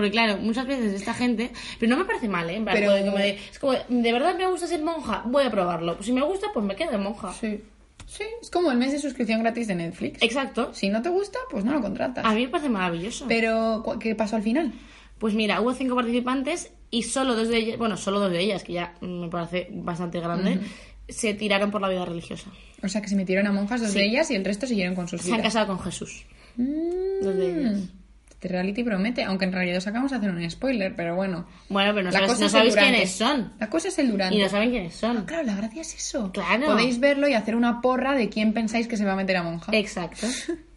Porque 0.00 0.10
claro, 0.10 0.38
muchas 0.38 0.66
veces 0.66 0.92
esta 0.94 1.14
gente... 1.14 1.50
Pero 1.78 1.90
no 1.90 1.98
me 1.98 2.04
parece 2.04 2.28
mal, 2.28 2.48
¿eh? 2.50 2.56
En 2.56 2.64
Pero- 2.64 2.92
de- 2.92 3.38
es 3.50 3.58
como, 3.58 3.72
de, 3.72 3.84
¿de 3.88 4.12
verdad 4.12 4.34
me 4.36 4.46
gusta 4.46 4.66
ser 4.66 4.82
monja? 4.82 5.22
Voy 5.26 5.44
a 5.44 5.50
probarlo. 5.50 5.94
Pues 5.94 6.06
si 6.06 6.12
me 6.12 6.22
gusta, 6.22 6.48
pues 6.52 6.64
me 6.66 6.74
quedo 6.76 6.90
de 6.92 6.98
monja. 6.98 7.32
Sí. 7.32 7.60
Sí, 8.06 8.24
es 8.42 8.50
como 8.50 8.72
el 8.72 8.78
mes 8.78 8.90
de 8.90 8.98
suscripción 8.98 9.40
gratis 9.40 9.68
de 9.68 9.76
Netflix. 9.76 10.20
Exacto. 10.20 10.74
Si 10.74 10.88
no 10.88 11.00
te 11.00 11.08
gusta, 11.10 11.38
pues 11.50 11.64
no 11.64 11.72
lo 11.74 11.80
contratas. 11.80 12.24
A 12.24 12.32
mí 12.34 12.42
me 12.44 12.48
parece 12.48 12.68
maravilloso. 12.68 13.26
Pero, 13.28 13.82
¿cu- 13.84 13.98
¿qué 14.00 14.16
pasó 14.16 14.34
al 14.34 14.42
final? 14.42 14.72
Pues 15.18 15.34
mira, 15.34 15.60
hubo 15.60 15.72
cinco 15.74 15.94
participantes 15.94 16.72
y 16.90 17.04
solo 17.04 17.36
dos 17.36 17.46
de 17.48 17.58
ellas, 17.58 17.78
bueno, 17.78 17.96
solo 17.96 18.18
dos 18.18 18.32
de 18.32 18.40
ellas, 18.40 18.64
que 18.64 18.72
ya 18.72 18.94
me 19.00 19.28
parece 19.28 19.68
bastante 19.70 20.18
grande, 20.18 20.58
se 21.08 21.34
tiraron 21.34 21.70
por 21.70 21.80
la 21.80 21.88
vida 21.88 22.04
religiosa. 22.04 22.50
O 22.82 22.88
sea, 22.88 23.00
que 23.00 23.08
se 23.08 23.14
metieron 23.14 23.46
a 23.46 23.52
monjas 23.52 23.80
dos 23.80 23.90
Sí. 23.92 23.98
de 24.00 24.06
ellas 24.06 24.28
y 24.30 24.34
el 24.34 24.44
resto 24.44 24.66
siguieron 24.66 24.96
con 24.96 25.06
sus 25.06 25.20
Se 25.20 25.30
han 25.30 25.36
vidas. 25.36 25.52
casado 25.52 25.66
con 25.68 25.78
Jesús. 25.80 26.24
Mm. 26.56 27.22
Dos 27.22 27.36
de 27.36 27.46
ellas. 27.60 27.78
Este 28.40 28.48
reality 28.48 28.82
promete, 28.82 29.22
aunque 29.22 29.44
en 29.44 29.52
realidad 29.52 29.76
os 29.76 29.86
acabamos 29.86 30.12
de 30.12 30.16
hacer 30.16 30.30
un 30.30 30.50
spoiler, 30.50 30.96
pero 30.96 31.14
bueno. 31.14 31.46
Bueno, 31.68 31.92
pero 31.92 32.06
no, 32.06 32.10
sabes- 32.10 32.40
no 32.40 32.48
sabéis 32.48 32.74
quiénes 32.74 33.10
son. 33.10 33.52
La 33.60 33.68
cosa 33.68 33.88
es 33.88 33.98
el 33.98 34.10
durante. 34.10 34.34
Y 34.34 34.40
no 34.40 34.48
saben 34.48 34.70
quiénes 34.70 34.94
son. 34.94 35.26
Claro, 35.26 35.42
la 35.42 35.56
gracia 35.56 35.82
es 35.82 35.94
eso. 35.94 36.32
Claro. 36.32 36.68
Podéis 36.68 37.00
verlo 37.00 37.28
y 37.28 37.34
hacer 37.34 37.54
una 37.54 37.82
porra 37.82 38.14
de 38.14 38.30
quién 38.30 38.54
pensáis 38.54 38.88
que 38.88 38.96
se 38.96 39.04
va 39.04 39.12
a 39.12 39.16
meter 39.16 39.36
a 39.36 39.42
monja. 39.42 39.70
Exacto. 39.76 40.26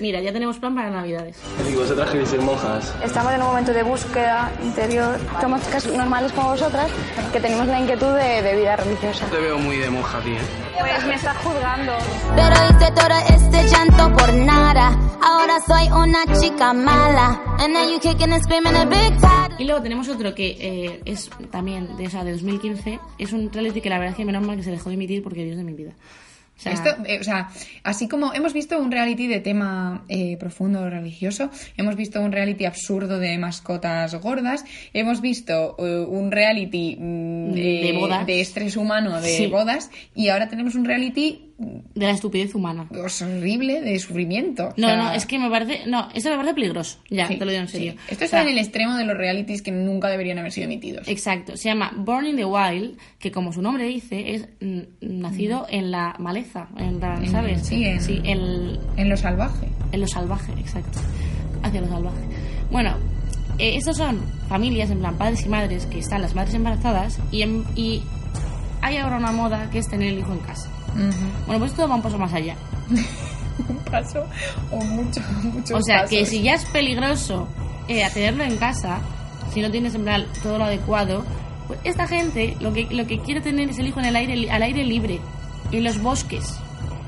Mira, 0.00 0.20
ya 0.20 0.32
tenemos 0.32 0.58
plan 0.58 0.74
para 0.74 0.90
Navidades. 0.90 1.36
¿Y 1.70 1.74
vosotras 1.74 2.10
queréis 2.10 2.28
ser 2.28 2.40
monjas? 2.40 2.94
Estamos 3.02 3.32
en 3.32 3.40
un 3.42 3.46
momento 3.48 3.72
de 3.72 3.82
búsqueda 3.82 4.50
interior. 4.62 5.18
Somos 5.40 5.62
chicas 5.62 5.86
normales 5.86 6.32
como 6.32 6.50
vosotras 6.50 6.90
que 7.32 7.40
tenemos 7.40 7.66
la 7.66 7.80
inquietud 7.80 8.12
de, 8.14 8.42
de 8.42 8.56
vida 8.56 8.76
religiosa. 8.76 9.26
Te 9.26 9.38
veo 9.38 9.58
muy 9.58 9.76
de 9.76 9.90
monja, 9.90 10.20
tía. 10.20 10.40
Pues 10.78 11.06
me 11.06 11.14
estás 11.14 11.36
juzgando. 11.38 11.92
Pero 12.34 12.54
hice 12.70 12.92
todo 12.92 13.36
este 13.36 13.68
llanto 13.68 14.16
por 14.16 14.34
nada. 14.34 14.98
Ahora 15.22 15.58
soy 15.66 15.86
una 15.88 16.40
chica 16.40 16.72
mala. 16.72 17.40
And 17.58 17.72
now 17.72 17.88
you 17.88 18.00
kicking 18.00 18.32
and 18.32 18.42
screaming 18.42 18.74
a 18.74 18.84
big. 18.84 19.14
Y 19.58 19.64
luego 19.64 19.82
tenemos 19.82 20.08
otro 20.08 20.34
que 20.34 20.56
eh, 20.58 21.00
es 21.04 21.30
también 21.50 21.96
de 21.96 22.04
esa 22.04 22.24
de 22.24 22.32
2015. 22.32 22.98
Es 23.18 23.32
un 23.32 23.52
reality 23.52 23.80
que 23.80 23.88
la 23.88 23.98
verdad 23.98 24.10
es 24.10 24.16
que 24.16 24.24
menos 24.24 24.44
mal 24.44 24.56
que 24.56 24.64
se 24.64 24.70
dejó 24.72 24.88
de 24.88 24.96
emitir 24.96 25.22
porque 25.22 25.44
Dios 25.44 25.56
de 25.56 25.64
mi 25.64 25.72
vida. 25.72 25.92
O 26.56 26.60
sea, 26.60 26.72
Esto, 26.72 26.90
eh, 27.06 27.18
o 27.20 27.24
sea, 27.24 27.48
así 27.82 28.06
como 28.08 28.32
hemos 28.32 28.52
visto 28.52 28.78
un 28.78 28.92
reality 28.92 29.26
de 29.26 29.40
tema 29.40 30.04
eh, 30.08 30.36
profundo 30.38 30.88
religioso, 30.88 31.50
hemos 31.76 31.96
visto 31.96 32.20
un 32.20 32.30
reality 32.30 32.64
absurdo 32.64 33.18
de 33.18 33.36
mascotas 33.38 34.14
gordas, 34.14 34.64
hemos 34.92 35.20
visto 35.20 35.74
eh, 35.80 36.06
un 36.08 36.30
reality 36.30 36.96
mm, 36.98 37.52
De 37.52 37.88
eh, 37.90 37.92
bodas. 37.98 38.24
de 38.26 38.40
estrés 38.40 38.76
humano 38.76 39.20
de 39.20 39.36
Sí. 39.36 39.46
bodas 39.48 39.90
y 40.14 40.28
ahora 40.28 40.48
tenemos 40.48 40.76
un 40.76 40.84
reality 40.84 41.50
De 41.56 42.06
la 42.06 42.10
estupidez 42.10 42.52
humana. 42.56 42.86
pues, 42.88 43.22
horrible 43.22 43.80
de 43.80 43.96
sufrimiento. 44.00 44.64
O 44.70 44.74
No, 44.76 44.88
sea, 44.88 44.96
no, 44.96 45.12
es 45.12 45.24
que 45.24 45.38
me 45.38 45.48
parece. 45.48 45.86
No, 45.86 46.08
esto 46.12 46.28
me 46.30 46.36
parece 46.36 46.54
peligroso. 46.54 46.98
Ya, 47.10 47.28
sí, 47.28 47.36
te 47.36 47.44
lo 47.44 47.52
digo 47.52 47.62
en 47.62 47.68
serio. 47.68 47.92
sí. 47.92 47.98
Esto 48.10 48.24
O 48.24 48.24
está 48.24 48.38
sea, 48.38 48.42
en 48.42 48.48
el 48.48 48.58
extremo 48.58 48.96
de 48.96 49.04
los 49.04 49.16
realities 49.16 49.62
que 49.62 49.70
nunca 49.70 50.08
deberían 50.08 50.38
haber 50.38 50.50
sido 50.50 50.64
emitidos. 50.64 51.06
Exacto, 51.06 51.56
se 51.56 51.68
llama 51.68 51.92
Born 51.96 52.26
in 52.26 52.36
the 52.36 52.44
Wild, 52.44 52.98
que 53.20 53.30
como 53.30 53.52
su 53.52 53.62
nombre 53.62 53.84
dice, 53.86 54.34
es 54.34 54.48
mm, 54.60 54.80
nacido 55.00 55.66
en 55.70 55.92
la 55.92 56.16
maleza, 56.18 56.66
en 56.76 56.98
la, 56.98 57.24
¿sabes? 57.26 57.62
sí, 57.64 57.84
en- 57.84 58.00
sí, 58.00 58.20
en, 58.24 58.78
En 58.96 59.08
lo 59.08 59.16
salvaje. 59.16 59.68
en 59.92 60.00
lo 60.00 60.08
salvaje, 60.08 60.50
exacto. 60.58 60.98
Hacia 61.62 61.80
lo 61.80 61.86
salvaje. 61.88 62.18
Bueno, 62.72 62.96
eh, 63.58 63.76
estos 63.76 63.96
son 63.96 64.20
familias, 64.48 64.90
en 64.90 64.98
plan 64.98 65.16
padres 65.16 65.46
y 65.46 65.48
madres, 65.48 65.86
que 65.86 66.00
están 66.00 66.20
las 66.20 66.34
madres 66.34 66.54
embarazadas 66.54 67.20
y, 67.30 67.42
en- 67.42 67.64
y 67.76 68.02
hay 68.82 68.96
ahora 68.96 69.18
una 69.18 69.30
moda 69.30 69.70
que 69.70 69.78
es 69.78 69.88
tener 69.88 70.08
el 70.12 70.18
hijo 70.18 70.32
en 70.32 70.40
casa. 70.40 70.68
Bueno, 70.94 71.58
pues 71.58 71.72
esto 71.72 71.88
va 71.88 71.96
un 71.96 72.02
paso 72.02 72.18
más 72.18 72.32
allá. 72.32 72.56
Un 73.68 73.76
paso 73.84 74.26
o 74.72 74.84
mucho, 74.84 75.20
mucho 75.44 75.76
O 75.76 75.82
sea, 75.82 76.06
que 76.06 76.26
si 76.26 76.42
ya 76.42 76.54
es 76.54 76.64
peligroso 76.64 77.46
eh, 77.86 78.04
tenerlo 78.12 78.42
en 78.42 78.56
casa, 78.56 78.98
si 79.52 79.60
no 79.60 79.70
tienes 79.70 79.94
en 79.94 80.02
plan 80.02 80.26
todo 80.42 80.58
lo 80.58 80.64
adecuado, 80.64 81.24
pues 81.68 81.78
esta 81.84 82.08
gente 82.08 82.56
lo 82.60 82.72
que, 82.72 82.88
lo 82.90 83.06
que 83.06 83.20
quiere 83.20 83.40
tener 83.40 83.70
es 83.70 83.78
el 83.78 83.86
hijo 83.86 84.00
en 84.00 84.06
el 84.06 84.16
aire, 84.16 84.50
al 84.50 84.62
aire 84.62 84.84
libre, 84.84 85.20
en 85.70 85.84
los 85.84 86.02
bosques. 86.02 86.58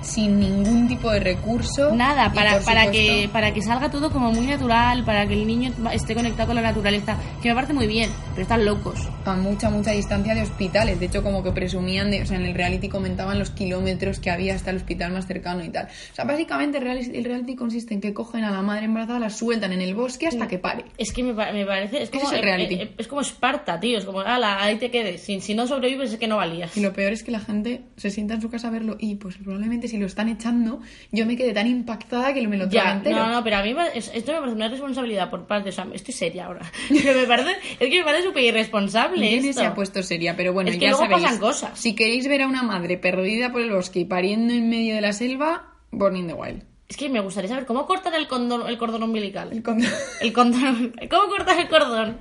Sin 0.06 0.38
ningún 0.38 0.88
tipo 0.88 1.10
de 1.10 1.20
recurso. 1.20 1.94
Nada, 1.94 2.32
para, 2.32 2.60
para, 2.60 2.84
supuesto, 2.84 2.92
que, 2.92 3.28
para 3.32 3.52
que 3.52 3.62
salga 3.62 3.90
todo 3.90 4.10
como 4.10 4.30
muy 4.32 4.46
natural, 4.46 5.04
para 5.04 5.26
que 5.26 5.34
el 5.34 5.46
niño 5.46 5.72
esté 5.92 6.14
conectado 6.14 6.46
con 6.48 6.56
la 6.56 6.62
naturaleza, 6.62 7.18
que 7.42 7.48
me 7.48 7.54
parece 7.54 7.72
muy 7.72 7.86
bien, 7.86 8.10
pero 8.30 8.42
están 8.42 8.64
locos. 8.64 9.00
a 9.24 9.34
mucha, 9.34 9.68
mucha 9.70 9.90
distancia 9.92 10.34
de 10.34 10.42
hospitales. 10.42 11.00
De 11.00 11.06
hecho, 11.06 11.22
como 11.22 11.42
que 11.42 11.50
presumían 11.52 12.10
de, 12.10 12.22
o 12.22 12.26
sea, 12.26 12.36
en 12.38 12.46
el 12.46 12.54
reality 12.54 12.88
comentaban 12.88 13.38
los 13.38 13.50
kilómetros 13.50 14.20
que 14.20 14.30
había 14.30 14.54
hasta 14.54 14.70
el 14.70 14.76
hospital 14.76 15.12
más 15.12 15.26
cercano 15.26 15.64
y 15.64 15.68
tal. 15.70 15.86
O 15.86 16.14
sea, 16.14 16.24
básicamente 16.24 16.78
el 16.78 17.24
reality, 17.24 17.56
consiste 17.56 17.92
en 17.94 18.00
que 18.00 18.14
cogen 18.14 18.44
a 18.44 18.50
la 18.50 18.62
madre 18.62 18.84
embarazada, 18.84 19.18
la 19.18 19.30
sueltan 19.30 19.72
en 19.72 19.80
el 19.80 19.94
bosque 19.94 20.28
hasta 20.28 20.46
que 20.46 20.58
pare. 20.58 20.84
Es 20.98 21.12
que 21.12 21.22
me, 21.22 21.34
pa- 21.34 21.52
me 21.52 21.66
parece. 21.66 22.02
Es 22.02 22.10
como, 22.10 22.26
es 22.30 22.32
el 22.32 22.42
reality. 22.42 22.74
eh, 22.76 22.82
eh, 22.84 22.94
es 22.98 23.08
como 23.08 23.20
Esparta, 23.22 23.80
tío. 23.80 23.98
Es 23.98 24.04
como, 24.04 24.20
ala, 24.20 24.62
ahí 24.62 24.76
te 24.76 24.90
quedes. 24.90 25.22
Si, 25.22 25.40
si 25.40 25.54
no 25.54 25.66
sobrevives, 25.66 26.12
es 26.12 26.18
que 26.18 26.28
no 26.28 26.36
valías. 26.36 26.76
Y 26.76 26.80
lo 26.80 26.92
peor 26.92 27.12
es 27.12 27.22
que 27.22 27.30
la 27.32 27.40
gente 27.40 27.82
se 27.96 28.10
sienta 28.10 28.34
en 28.34 28.40
su 28.42 28.50
casa 28.50 28.68
a 28.68 28.70
verlo 28.70 28.96
y 29.00 29.16
pues 29.16 29.36
probablemente 29.36 29.88
si 29.88 29.95
lo 29.96 30.06
están 30.06 30.28
echando, 30.28 30.80
yo 31.12 31.26
me 31.26 31.36
quedé 31.36 31.52
tan 31.52 31.66
impactada 31.66 32.32
que 32.34 32.46
me 32.48 32.56
lo 32.56 32.68
trago 32.68 32.86
Ya, 32.88 32.92
entero. 32.96 33.16
no, 33.16 33.28
no, 33.32 33.44
pero 33.44 33.56
a 33.56 33.62
mí 33.62 33.74
me- 33.74 33.96
esto 33.96 34.32
me 34.32 34.38
parece 34.38 34.56
una 34.56 34.68
responsabilidad 34.68 35.30
por 35.30 35.46
parte, 35.46 35.70
o 35.70 35.72
sea, 35.72 35.86
estoy 35.92 36.14
seria 36.14 36.46
ahora. 36.46 36.62
Pero 36.88 37.20
me 37.20 37.26
parece, 37.26 37.50
es 37.80 37.90
que 37.90 37.98
me 37.98 38.04
parece 38.04 38.24
súper 38.24 38.44
irresponsable 38.44 39.28
¿Quién 39.28 39.44
esto. 39.44 39.60
se 39.60 39.66
ha 39.66 39.74
puesto 39.74 40.02
seria? 40.02 40.36
Pero 40.36 40.52
bueno, 40.52 40.70
Es 40.70 40.76
que 40.76 40.82
ya 40.86 40.90
luego 40.90 41.04
sabéis. 41.04 41.22
pasan 41.22 41.38
cosas. 41.40 41.78
Si 41.78 41.94
queréis 41.94 42.26
ver 42.28 42.42
a 42.42 42.46
una 42.48 42.62
madre 42.62 42.98
perdida 42.98 43.52
por 43.52 43.60
el 43.62 43.70
bosque 43.70 44.00
y 44.00 44.04
pariendo 44.04 44.52
en 44.54 44.68
medio 44.68 44.94
de 44.94 45.00
la 45.00 45.12
selva, 45.12 45.72
Born 45.90 46.16
in 46.16 46.26
the 46.28 46.34
Wild. 46.34 46.62
Es 46.88 46.96
que 46.96 47.08
me 47.08 47.18
gustaría 47.20 47.48
saber 47.48 47.66
cómo 47.66 47.84
cortar 47.84 48.14
el, 48.14 48.28
condón, 48.28 48.68
el 48.68 48.78
cordón 48.78 49.02
umbilical. 49.02 49.50
El 49.52 49.62
con- 49.62 49.82
El 50.20 50.32
cordón, 50.32 50.94
¿cómo 51.10 51.28
cortar 51.28 51.58
el 51.58 51.68
cordón? 51.68 52.18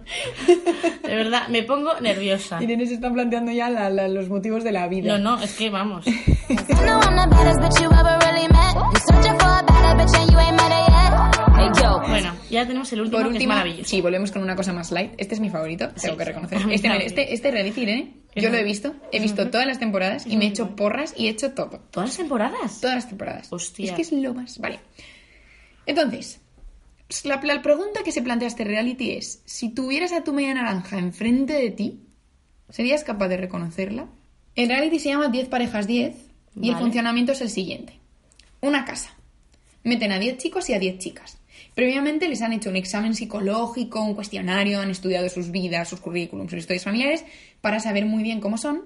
De 1.03 1.15
verdad, 1.15 1.48
me 1.50 1.62
pongo 1.62 2.00
nerviosa. 2.01 2.62
Irene 2.63 2.88
se 2.88 2.95
está 2.95 3.12
planteando 3.13 3.51
ya 3.51 3.69
la- 3.69 3.91
la- 3.91 4.07
los 4.07 4.27
motivos 4.27 4.63
de 4.63 4.72
la 4.72 4.88
vida. 4.88 5.17
No, 5.19 5.38
no, 5.38 5.43
es 5.43 5.55
que 5.55 5.69
vamos. 5.69 6.05
Bueno, 12.07 12.34
ya 12.50 12.65
tenemos 12.65 12.91
el 12.93 13.01
último, 13.01 13.17
Por 13.17 13.24
que 13.25 13.29
es 13.29 13.36
último, 13.36 13.53
maravilloso. 13.53 13.89
sí, 13.89 14.01
volvemos 14.01 14.31
con 14.31 14.41
una 14.41 14.55
cosa 14.55 14.72
más 14.74 14.91
light. 14.91 15.13
Este 15.17 15.36
es 15.36 15.41
mi 15.41 15.50
favorito, 15.50 15.89
tengo 16.01 16.15
que 16.17 16.25
reconocer. 16.25 16.60
Este, 16.69 16.88
también. 16.88 17.07
este, 17.07 17.34
este 17.34 17.51
reality, 17.51 17.81
Irene, 17.81 18.13
yo 18.36 18.50
lo 18.50 18.58
he 18.58 18.63
visto. 18.63 18.96
He 19.12 19.20
visto 19.20 19.50
todas 19.50 19.65
las 19.65 19.80
temporadas 19.80 20.27
y 20.27 20.38
me 20.38 20.46
he 20.46 20.48
hecho 20.50 20.75
porras 20.75 21.13
y 21.18 21.27
he 21.27 21.30
hecho 21.30 21.54
todo. 21.54 21.80
¿Todas 21.92 22.10
las 22.10 22.18
temporadas? 22.18 22.82
Todas 22.82 22.96
las 22.96 23.08
temporadas. 23.08 23.48
Hostia. 23.51 23.86
Es 23.86 23.92
que 23.94 24.01
es 24.01 24.12
lo 24.12 24.34
más. 24.34 24.60
Vale. 24.60 24.80
Entonces, 25.86 26.42
la, 27.24 27.42
la 27.42 27.62
pregunta 27.62 28.01
que 28.04 28.12
se 28.12 28.22
plantea 28.22 28.48
este 28.48 28.63
reality 28.63 29.12
es: 29.12 29.42
si 29.46 29.70
tuvieras 29.70 30.12
a 30.12 30.24
tu 30.24 30.34
media 30.34 30.54
naranja 30.54 30.98
enfrente 30.98 31.54
de 31.54 31.72
ti, 31.72 32.00
¿serías 32.70 33.04
capaz 33.04 33.30
de 33.30 33.38
reconocerla? 33.38 34.08
El 34.56 34.70
reality 34.70 35.00
se 35.00 35.10
llama 35.10 35.30
10 35.30 35.48
parejas 35.48 35.88
10 35.88 36.15
y 36.62 36.70
el 36.70 36.75
funcionamiento 36.77 37.32
es 37.32 37.42
el 37.42 37.50
siguiente: 37.50 38.00
una 38.62 38.86
casa. 38.86 39.15
Meten 39.84 40.12
a 40.12 40.20
10 40.20 40.38
chicos 40.38 40.70
y 40.70 40.74
a 40.74 40.80
10 40.80 40.98
chicas. 40.98 41.38
Previamente 41.75 42.29
les 42.29 42.41
han 42.41 42.53
hecho 42.53 42.70
un 42.70 42.77
examen 42.77 43.13
psicológico, 43.13 44.01
un 44.01 44.15
cuestionario, 44.15 44.79
han 44.79 44.89
estudiado 44.89 45.27
sus 45.29 45.51
vidas, 45.51 45.89
sus 45.89 46.00
currículums, 46.00 46.50
sus 46.50 46.60
historias 46.60 46.86
familiares 46.86 47.25
para 47.62 47.79
saber 47.82 48.05
muy 48.05 48.24
bien 48.24 48.39
cómo 48.39 48.58
son 48.58 48.84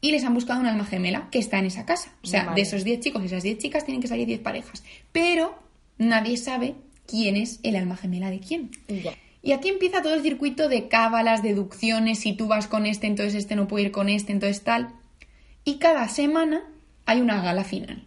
y 0.00 0.12
les 0.12 0.24
han 0.24 0.34
buscado 0.34 0.60
un 0.60 0.66
alma 0.66 0.84
gemela 0.84 1.28
que 1.30 1.40
está 1.40 1.58
en 1.58 1.66
esa 1.66 1.84
casa. 1.84 2.12
O 2.22 2.26
sea, 2.26 2.44
Vale. 2.44 2.56
de 2.56 2.62
esos 2.62 2.84
10 2.84 3.00
chicos 3.00 3.22
y 3.22 3.26
esas 3.26 3.42
10 3.42 3.58
chicas 3.58 3.84
tienen 3.84 4.00
que 4.00 4.08
salir 4.08 4.26
10 4.26 4.40
parejas. 4.40 4.84
Pero 5.12 5.58
nadie 5.98 6.36
sabe 6.36 6.74
quién 7.06 7.36
es 7.36 7.60
el 7.64 7.76
alma 7.76 7.96
gemela 7.96 8.30
de 8.30 8.40
quién. 8.40 8.70
Ya. 8.86 9.14
Y 9.42 9.52
aquí 9.52 9.68
empieza 9.68 10.02
todo 10.02 10.14
el 10.14 10.22
circuito 10.22 10.68
de 10.68 10.88
cábalas, 10.88 11.42
deducciones, 11.42 12.20
si 12.20 12.32
tú 12.32 12.48
vas 12.48 12.66
con 12.66 12.86
este, 12.86 13.06
entonces 13.06 13.34
este 13.34 13.56
no 13.56 13.68
puede 13.68 13.86
ir 13.86 13.92
con 13.92 14.08
este, 14.08 14.32
entonces 14.32 14.62
tal. 14.62 14.88
Y 15.64 15.78
cada 15.78 16.08
semana 16.08 16.62
hay 17.06 17.20
una 17.20 17.42
gala 17.42 17.64
final. 17.64 18.04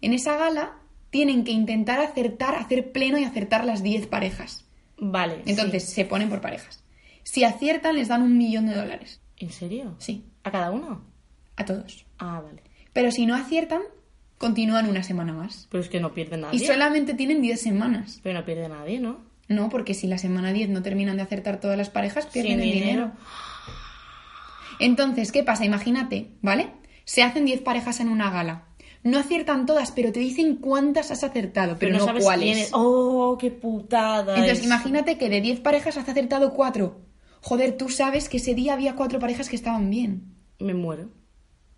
En 0.00 0.12
esa 0.12 0.36
gala 0.36 0.76
tienen 1.10 1.44
que 1.44 1.52
intentar 1.52 2.00
acertar, 2.00 2.54
hacer 2.54 2.92
pleno 2.92 3.18
y 3.18 3.24
acertar 3.24 3.64
las 3.64 3.82
10 3.82 4.06
parejas. 4.06 4.64
Vale. 4.98 5.42
Entonces 5.46 5.84
se 5.84 6.04
ponen 6.04 6.28
por 6.28 6.40
parejas. 6.40 6.82
Si 7.22 7.44
aciertan 7.44 7.96
les 7.96 8.08
dan 8.08 8.22
un 8.22 8.36
millón 8.38 8.66
de 8.66 8.74
dólares. 8.74 9.20
¿En 9.36 9.50
serio? 9.50 9.94
Sí, 9.98 10.24
¿A 10.44 10.50
cada 10.50 10.70
uno? 10.70 11.04
a 11.56 11.64
todos. 11.64 12.06
Ah, 12.18 12.40
vale. 12.44 12.62
Pero 12.92 13.10
si 13.10 13.26
no 13.26 13.34
aciertan, 13.34 13.80
continúan 14.38 14.88
una 14.88 15.02
semana 15.02 15.32
más. 15.32 15.66
Pero 15.70 15.82
es 15.82 15.88
que 15.88 16.00
no 16.00 16.12
pierde 16.14 16.36
nadie. 16.36 16.56
Y 16.56 16.66
solamente 16.66 17.14
tienen 17.14 17.40
10 17.42 17.60
semanas. 17.60 18.20
Pero 18.22 18.38
no 18.38 18.44
pierde 18.44 18.68
nadie, 18.68 19.00
¿no? 19.00 19.20
No, 19.48 19.68
porque 19.70 19.94
si 19.94 20.06
la 20.06 20.18
semana 20.18 20.52
10 20.52 20.68
no 20.70 20.82
terminan 20.82 21.16
de 21.16 21.22
acertar 21.22 21.60
todas 21.60 21.78
las 21.78 21.88
parejas, 21.90 22.26
pierden 22.26 22.60
Sin 22.60 22.60
el 22.60 22.72
dinero. 22.74 22.90
dinero. 22.90 23.12
Entonces, 24.78 25.32
¿qué 25.32 25.42
pasa? 25.42 25.64
Imagínate, 25.64 26.30
¿vale? 26.42 26.70
Se 27.04 27.22
hacen 27.22 27.44
10 27.44 27.62
parejas 27.62 28.00
en 28.00 28.08
una 28.08 28.30
gala. 28.30 28.64
No 29.06 29.20
aciertan 29.20 29.66
todas, 29.66 29.92
pero 29.92 30.10
te 30.10 30.18
dicen 30.18 30.56
cuántas 30.56 31.12
has 31.12 31.22
acertado, 31.22 31.76
pero, 31.78 31.96
no, 31.96 32.04
sabes 32.04 32.24
cuáles. 32.24 32.44
quién 32.44 32.58
es. 32.58 32.70
Oh, 32.72 33.38
qué 33.38 33.52
putada. 33.52 34.34
Entonces, 34.34 34.58
es. 34.58 34.64
imagínate 34.64 35.16
que 35.16 35.28
de 35.28 35.40
10 35.40 35.60
parejas 35.60 35.96
has 35.96 36.08
acertado 36.08 36.52
4. 36.52 37.00
Joder, 37.40 37.76
tú 37.76 37.88
sabes 37.88 38.28
que 38.28 38.38
ese 38.38 38.56
día 38.56 38.72
había 38.72 38.96
4 38.96 39.20
parejas 39.20 39.48
que 39.48 39.54
estaban 39.54 39.88
bien. 39.90 40.34
Me 40.58 40.74
muero. 40.74 41.10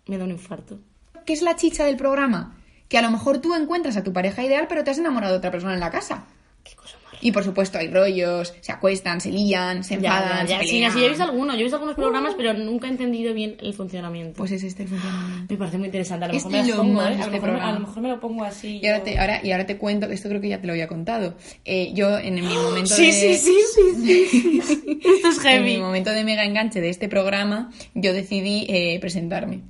Me 0.07 0.17
da 0.17 0.23
un 0.23 0.31
infarto. 0.31 0.79
¿Qué 1.23 1.33
es 1.33 1.43
la 1.43 1.55
chicha 1.55 1.85
del 1.85 1.97
programa? 1.97 2.57
Que 2.87 2.97
a 2.97 3.03
lo 3.03 3.11
mejor 3.11 3.37
tú 3.37 3.53
encuentras 3.53 3.95
a 3.95 4.03
tu 4.03 4.11
pareja 4.11 4.43
ideal, 4.43 4.65
pero 4.67 4.83
te 4.83 4.89
has 4.89 4.97
enamorado 4.97 5.33
de 5.33 5.37
otra 5.37 5.51
persona 5.51 5.75
en 5.75 5.81
la 5.81 5.91
casa. 5.91 6.25
Qué 6.63 6.75
cosa. 6.75 6.97
Y 7.21 7.31
por 7.33 7.43
supuesto 7.43 7.77
hay 7.77 7.87
rollos, 7.89 8.53
se 8.61 8.71
acuestan, 8.71 9.19
se 9.19 9.29
lían, 9.31 9.83
se 9.83 9.99
Ya, 9.99 10.17
enfadan, 10.19 10.47
ya, 10.47 10.53
ya. 10.53 10.59
se 10.59 10.65
Sí, 10.65 10.71
pelean. 10.73 10.91
sí, 10.93 10.99
yo 10.99 11.05
he 11.05 11.09
visto 11.09 11.23
algunos. 11.23 11.55
Yo 11.55 11.59
he 11.59 11.63
visto 11.63 11.75
algunos 11.75 11.95
programas, 11.95 12.33
pero 12.37 12.53
nunca 12.53 12.87
he 12.87 12.91
entendido 12.91 13.33
bien 13.33 13.57
el 13.59 13.73
funcionamiento. 13.73 14.33
Pues 14.37 14.51
es 14.51 14.63
este 14.63 14.83
el 14.83 14.89
funcionamiento. 14.89 15.45
me 15.53 15.57
parece 15.57 15.77
muy 15.77 15.85
interesante. 15.87 16.25
A 16.25 16.27
lo 16.29 16.33
mejor 16.35 16.51
me 16.51 16.65
lo 16.67 16.75
pongo, 16.77 16.93
más 16.93 17.11
¿eh? 17.11 17.15
de 17.15 17.15
A 17.15 17.17
lo, 17.17 17.23
este 17.25 17.31
mejor, 17.31 17.49
me- 17.49 17.55
a 17.55 17.59
programa. 17.59 17.73
lo 17.79 17.87
mejor 17.87 18.03
me 18.03 18.09
lo 18.09 18.19
pongo 18.19 18.43
así. 18.45 18.79
Y 18.81 18.87
ahora 18.87 19.03
te, 19.03 19.19
ahora, 19.19 19.39
y 19.43 19.51
ahora 19.51 19.65
te 19.65 19.77
cuento, 19.77 20.05
esto 20.07 20.29
creo 20.29 20.39
que 20.41 20.49
ya 20.49 20.61
te 20.61 20.67
lo 20.67 20.73
había 20.73 20.87
contado. 20.87 21.35
Eh, 21.65 21.91
yo 21.93 22.17
en 22.17 22.35
mi 22.35 22.41
momento 22.41 22.95
Sí, 22.95 23.07
de... 23.07 23.11
sí, 23.11 23.35
sí, 23.35 23.55
sí, 23.75 24.25
sí, 24.29 24.61
sí. 24.61 24.99
Esto 25.15 25.27
es 25.29 25.45
En 25.45 25.63
mi 25.65 25.77
momento 25.77 26.11
de 26.11 26.23
mega 26.23 26.43
enganche 26.45 26.79
de 26.81 26.89
este 26.89 27.09
programa, 27.09 27.69
yo 27.95 28.13
decidí 28.13 28.65
eh, 28.69 28.97
presentarme. 29.01 29.61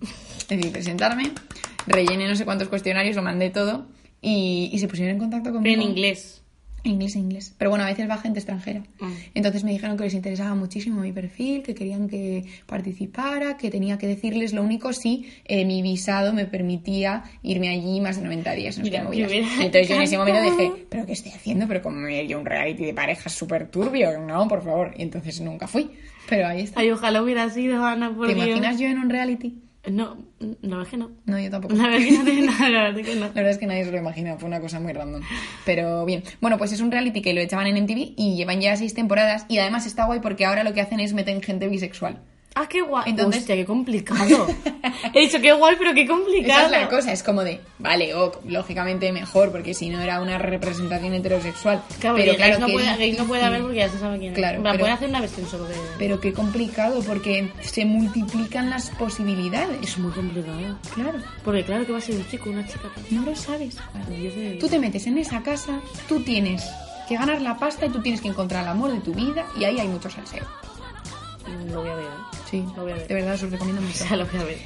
Decidí 0.48 0.70
presentarme, 0.70 1.32
rellené 1.88 2.28
no 2.28 2.36
sé 2.36 2.46
cuántos 2.46 2.70
cuestionarios, 2.70 3.16
lo 3.16 3.22
mandé 3.22 3.50
todo 3.50 3.88
y, 4.22 4.70
y 4.72 4.80
se 4.80 4.88
pusieron 4.88 5.14
en 5.16 5.20
contacto 5.20 5.52
conmigo. 5.52 5.64
Pero 5.64 5.82
en 5.82 5.90
inglés. 5.90 6.42
Inglés, 6.84 7.16
inglés. 7.16 7.54
Pero 7.58 7.70
bueno, 7.70 7.86
a 7.86 7.88
veces 7.88 8.10
va 8.10 8.18
gente 8.18 8.40
extranjera. 8.40 8.84
Ah. 9.02 9.12
Entonces 9.34 9.64
me 9.64 9.72
dijeron 9.72 9.98
que 9.98 10.04
les 10.06 10.14
interesaba 10.14 10.56
muchísimo 10.56 11.02
mi 11.02 11.12
perfil, 11.12 11.64
que 11.64 11.76
querían 11.76 12.08
que 12.08 12.46
participara, 12.66 13.58
que 13.58 13.70
tenía 13.70 13.98
que 13.98 14.08
decirles 14.08 14.54
lo 14.54 14.64
único 14.64 14.94
si 14.94 15.28
eh, 15.46 15.66
mi 15.66 15.82
visado 15.82 16.34
me 16.34 16.46
permitía 16.46 17.24
irme 17.44 17.70
allí 17.70 18.00
más 18.02 18.18
de 18.18 18.24
90 18.24 18.52
días. 18.54 18.78
No 18.78 18.84
Mira, 18.84 19.04
Entonces 19.10 19.88
yo 19.88 19.96
en 19.96 20.02
ese 20.02 20.18
momento 20.18 20.42
dije, 20.42 20.86
¿pero 20.90 21.06
qué 21.06 21.14
estoy 21.14 21.32
haciendo? 21.32 21.68
¿Pero 21.68 21.82
como 21.82 21.98
me 21.98 22.28
yo 22.28 22.40
un 22.40 22.46
reality 22.46 22.86
de 22.86 22.94
parejas 22.94 23.34
súper 23.34 23.70
turbio? 23.70 24.20
No, 24.20 24.48
por 24.48 24.64
favor. 24.64 24.94
Y 24.98 25.04
entonces 25.04 25.42
nunca 25.42 25.68
fui. 25.68 25.90
Pero 26.30 26.48
ahí 26.48 26.62
está. 26.62 26.80
Ay, 26.82 26.92
ojalá 26.92 27.22
hubiera 27.22 27.50
sido, 27.50 27.84
Ana, 27.84 28.16
por 28.16 28.28
¿Te 28.28 28.36
Dios. 28.36 28.48
imaginas 28.48 28.80
yo 28.80 28.88
en 28.88 29.00
un 29.00 29.10
reality? 29.10 29.69
No, 29.90 30.18
la 30.40 30.78
verdad 30.78 30.82
es 30.84 30.90
que 30.90 30.98
no. 30.98 31.12
No, 31.26 31.40
yo 31.40 31.50
tampoco. 31.50 31.74
La 31.76 31.84
verdad 31.84 32.00
es 32.00 32.06
que 32.06 32.18
no 32.18 32.24
tiene 32.24 32.42
nada, 32.48 32.70
la 32.70 32.82
verdad 32.84 33.00
es 33.00 33.08
que 33.08 33.16
no. 33.16 33.22
La 33.22 33.34
verdad 33.34 33.52
es 33.52 33.58
que 33.58 33.66
nadie 33.68 33.86
se 33.86 33.92
lo 33.92 33.98
imagina, 33.98 34.38
fue 34.38 34.48
una 34.48 34.60
cosa 34.60 34.80
muy 34.80 34.94
random. 34.94 35.22
Pero 35.66 36.06
bien, 36.06 36.24
bueno, 36.42 36.58
pues 36.58 36.72
es 36.72 36.82
un 36.82 36.92
reality 36.92 37.22
que 37.22 37.34
lo 37.34 37.42
echaban 37.42 37.68
en 37.68 37.84
MTV 37.84 38.14
y 38.18 38.36
llevan 38.36 38.62
ya 38.62 38.76
seis 38.76 38.94
temporadas 38.94 39.46
y 39.50 39.58
además 39.58 39.86
está 39.86 40.06
guay 40.06 40.20
porque 40.20 40.46
ahora 40.46 40.64
lo 40.64 40.74
que 40.74 40.82
hacen 40.82 41.00
es 41.00 41.14
meter 41.14 41.44
gente 41.44 41.68
bisexual. 41.68 42.22
Ah, 42.62 42.68
qué 42.68 42.82
guay. 42.82 43.10
Entonces- 43.12 43.42
Hostia, 43.42 43.56
qué 43.56 43.66
complicado. 43.66 44.48
He 45.14 45.22
dicho 45.22 45.40
qué 45.40 45.54
guay, 45.54 45.76
pero 45.80 45.94
qué 45.94 46.06
complicado. 46.06 46.60
Esa 46.60 46.66
es 46.66 46.72
la 46.84 46.90
cosa, 46.90 47.14
es 47.14 47.24
como 47.24 47.44
de, 47.44 47.62
vale, 47.78 48.14
ok, 48.14 48.40
lógicamente 48.46 49.12
mejor, 49.14 49.52
porque 49.52 49.74
si 49.74 49.90
no 49.90 50.02
era 50.02 50.20
una 50.22 50.38
representación 50.38 51.14
heterosexual. 51.14 51.82
Claro, 52.02 52.18
pero 52.18 52.36
claro 52.36 52.60
no, 52.60 52.68
que 52.68 52.74
puede, 52.74 53.14
no 53.14 53.26
puede 53.26 53.44
haber 53.44 53.62
porque 53.62 53.78
ya 53.78 53.90
se 53.90 53.98
sabe 53.98 54.20
quién 54.20 54.34
Claro, 54.34 54.58
es. 54.58 54.64
Pero- 54.64 54.80
pueden 54.80 54.94
hacer 54.94 55.10
una 55.10 55.22
versión 55.22 55.48
solo 55.48 55.66
de... 55.66 55.76
Pero 55.98 56.20
qué 56.20 56.34
complicado, 56.34 57.02
porque 57.04 57.50
se 57.62 57.86
multiplican 57.86 58.70
las 58.70 58.90
posibilidades. 58.92 59.78
Es 59.82 59.98
muy 59.98 60.12
complicado. 60.12 60.58
Claro, 60.94 61.20
Porque 61.46 61.64
claro 61.64 61.86
que 61.86 61.94
va 61.94 62.00
a 62.00 62.02
ser 62.02 62.16
un 62.16 62.28
chico, 62.30 62.50
una 62.50 62.68
chica. 62.68 62.90
no 63.12 63.22
lo 63.22 63.36
sabes. 63.38 63.78
Tú 64.60 64.68
te 64.68 64.80
metes 64.80 65.08
en 65.08 65.18
esa 65.18 65.42
casa, 65.42 65.80
tú 66.10 66.20
tienes 66.24 66.64
que 67.08 67.16
ganar 67.16 67.42
la 67.42 67.58
pasta 67.58 67.86
y 67.86 67.90
tú 67.90 68.02
tienes 68.02 68.20
que 68.22 68.28
encontrar 68.28 68.64
el 68.64 68.70
amor 68.70 68.92
de 68.92 69.00
tu 69.00 69.14
vida 69.14 69.46
y 69.58 69.64
ahí 69.64 69.80
hay 69.80 69.88
mucho 69.88 70.10
salseo. 70.10 70.44
Lo 71.72 71.82
voy 71.82 71.90
a 71.90 71.96
ver. 71.96 72.06
Sí, 72.50 72.64
Lo 72.76 72.84
voy 72.84 72.92
a 72.92 72.96
ver. 72.96 73.08
de 73.08 73.14
verdad 73.14 73.34
os 73.36 73.42
lo 73.44 73.50
recomiendo 73.50 73.82
O 73.82 73.86
mucho. 73.86 73.98
sea, 73.98 74.18
lo 74.18 74.26
voy 74.26 74.40
a 74.40 74.44
ver. 74.44 74.58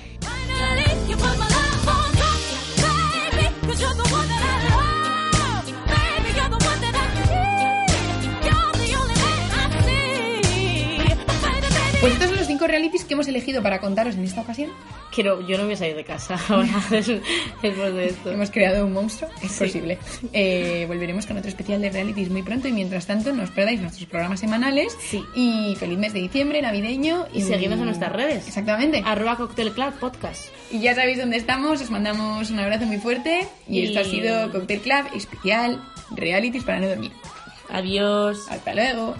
Pues 12.01 12.19
realities 12.67 13.03
que 13.05 13.13
hemos 13.13 13.27
elegido 13.27 13.62
para 13.63 13.79
contaros 13.79 14.15
en 14.15 14.24
esta 14.24 14.41
ocasión. 14.41 14.72
Quiero, 15.13 15.46
yo 15.48 15.58
no 15.58 15.65
voy 15.65 15.74
a 15.74 15.77
salir 15.77 15.96
de 15.96 16.03
casa 16.03 16.39
ahora 16.50 16.82
des- 16.89 17.08
después 17.62 17.93
de 17.93 18.05
esto. 18.08 18.32
Hemos 18.32 18.50
creado 18.51 18.86
un 18.86 18.93
monstruo, 18.93 19.29
es 19.41 19.53
posible. 19.53 19.98
Eh, 20.34 20.86
volveremos 20.88 21.25
con 21.25 21.38
otro 21.38 21.50
especial 21.50 21.82
de 21.82 21.89
realities 21.91 22.29
muy 22.29 22.41
pronto 22.41 22.67
y 22.67 22.72
mientras 22.72 23.05
tanto 23.05 23.32
no 23.34 23.43
os 23.43 23.51
perdáis 23.51 23.79
nuestros 23.82 24.05
programas 24.08 24.39
semanales. 24.39 24.96
Sí. 25.00 25.24
Y 25.36 25.75
feliz 25.79 25.98
mes 26.00 26.13
de 26.13 26.20
diciembre, 26.22 26.62
navideño. 26.62 27.27
Y 27.34 27.41
seguidnos 27.41 27.79
en 27.79 27.86
nuestras 27.86 28.12
redes. 28.12 28.48
Exactamente. 28.48 29.01
Arroba 29.05 29.36
Cocktail 29.38 29.72
Club 29.74 29.93
Podcast. 30.00 30.46
Y 30.72 30.79
ya 30.79 30.96
sabéis 30.96 31.20
dónde 31.20 31.38
estamos, 31.38 31.82
os 31.82 31.91
mandamos 31.91 32.50
un 32.50 32.60
abrazo 32.60 32.86
muy 32.86 32.98
fuerte. 32.98 33.48
Y, 33.67 33.79
Y- 33.79 33.84
esto 33.88 34.00
ha 34.00 34.03
sido 34.03 34.51
Cocktail 34.51 34.82
Club 34.82 35.05
especial 35.15 35.84
realities 36.15 36.63
para 36.63 36.79
no 36.79 36.88
dormir. 36.88 37.12
Adiós. 37.70 38.48
Hasta 38.50 38.74
luego. 38.74 39.15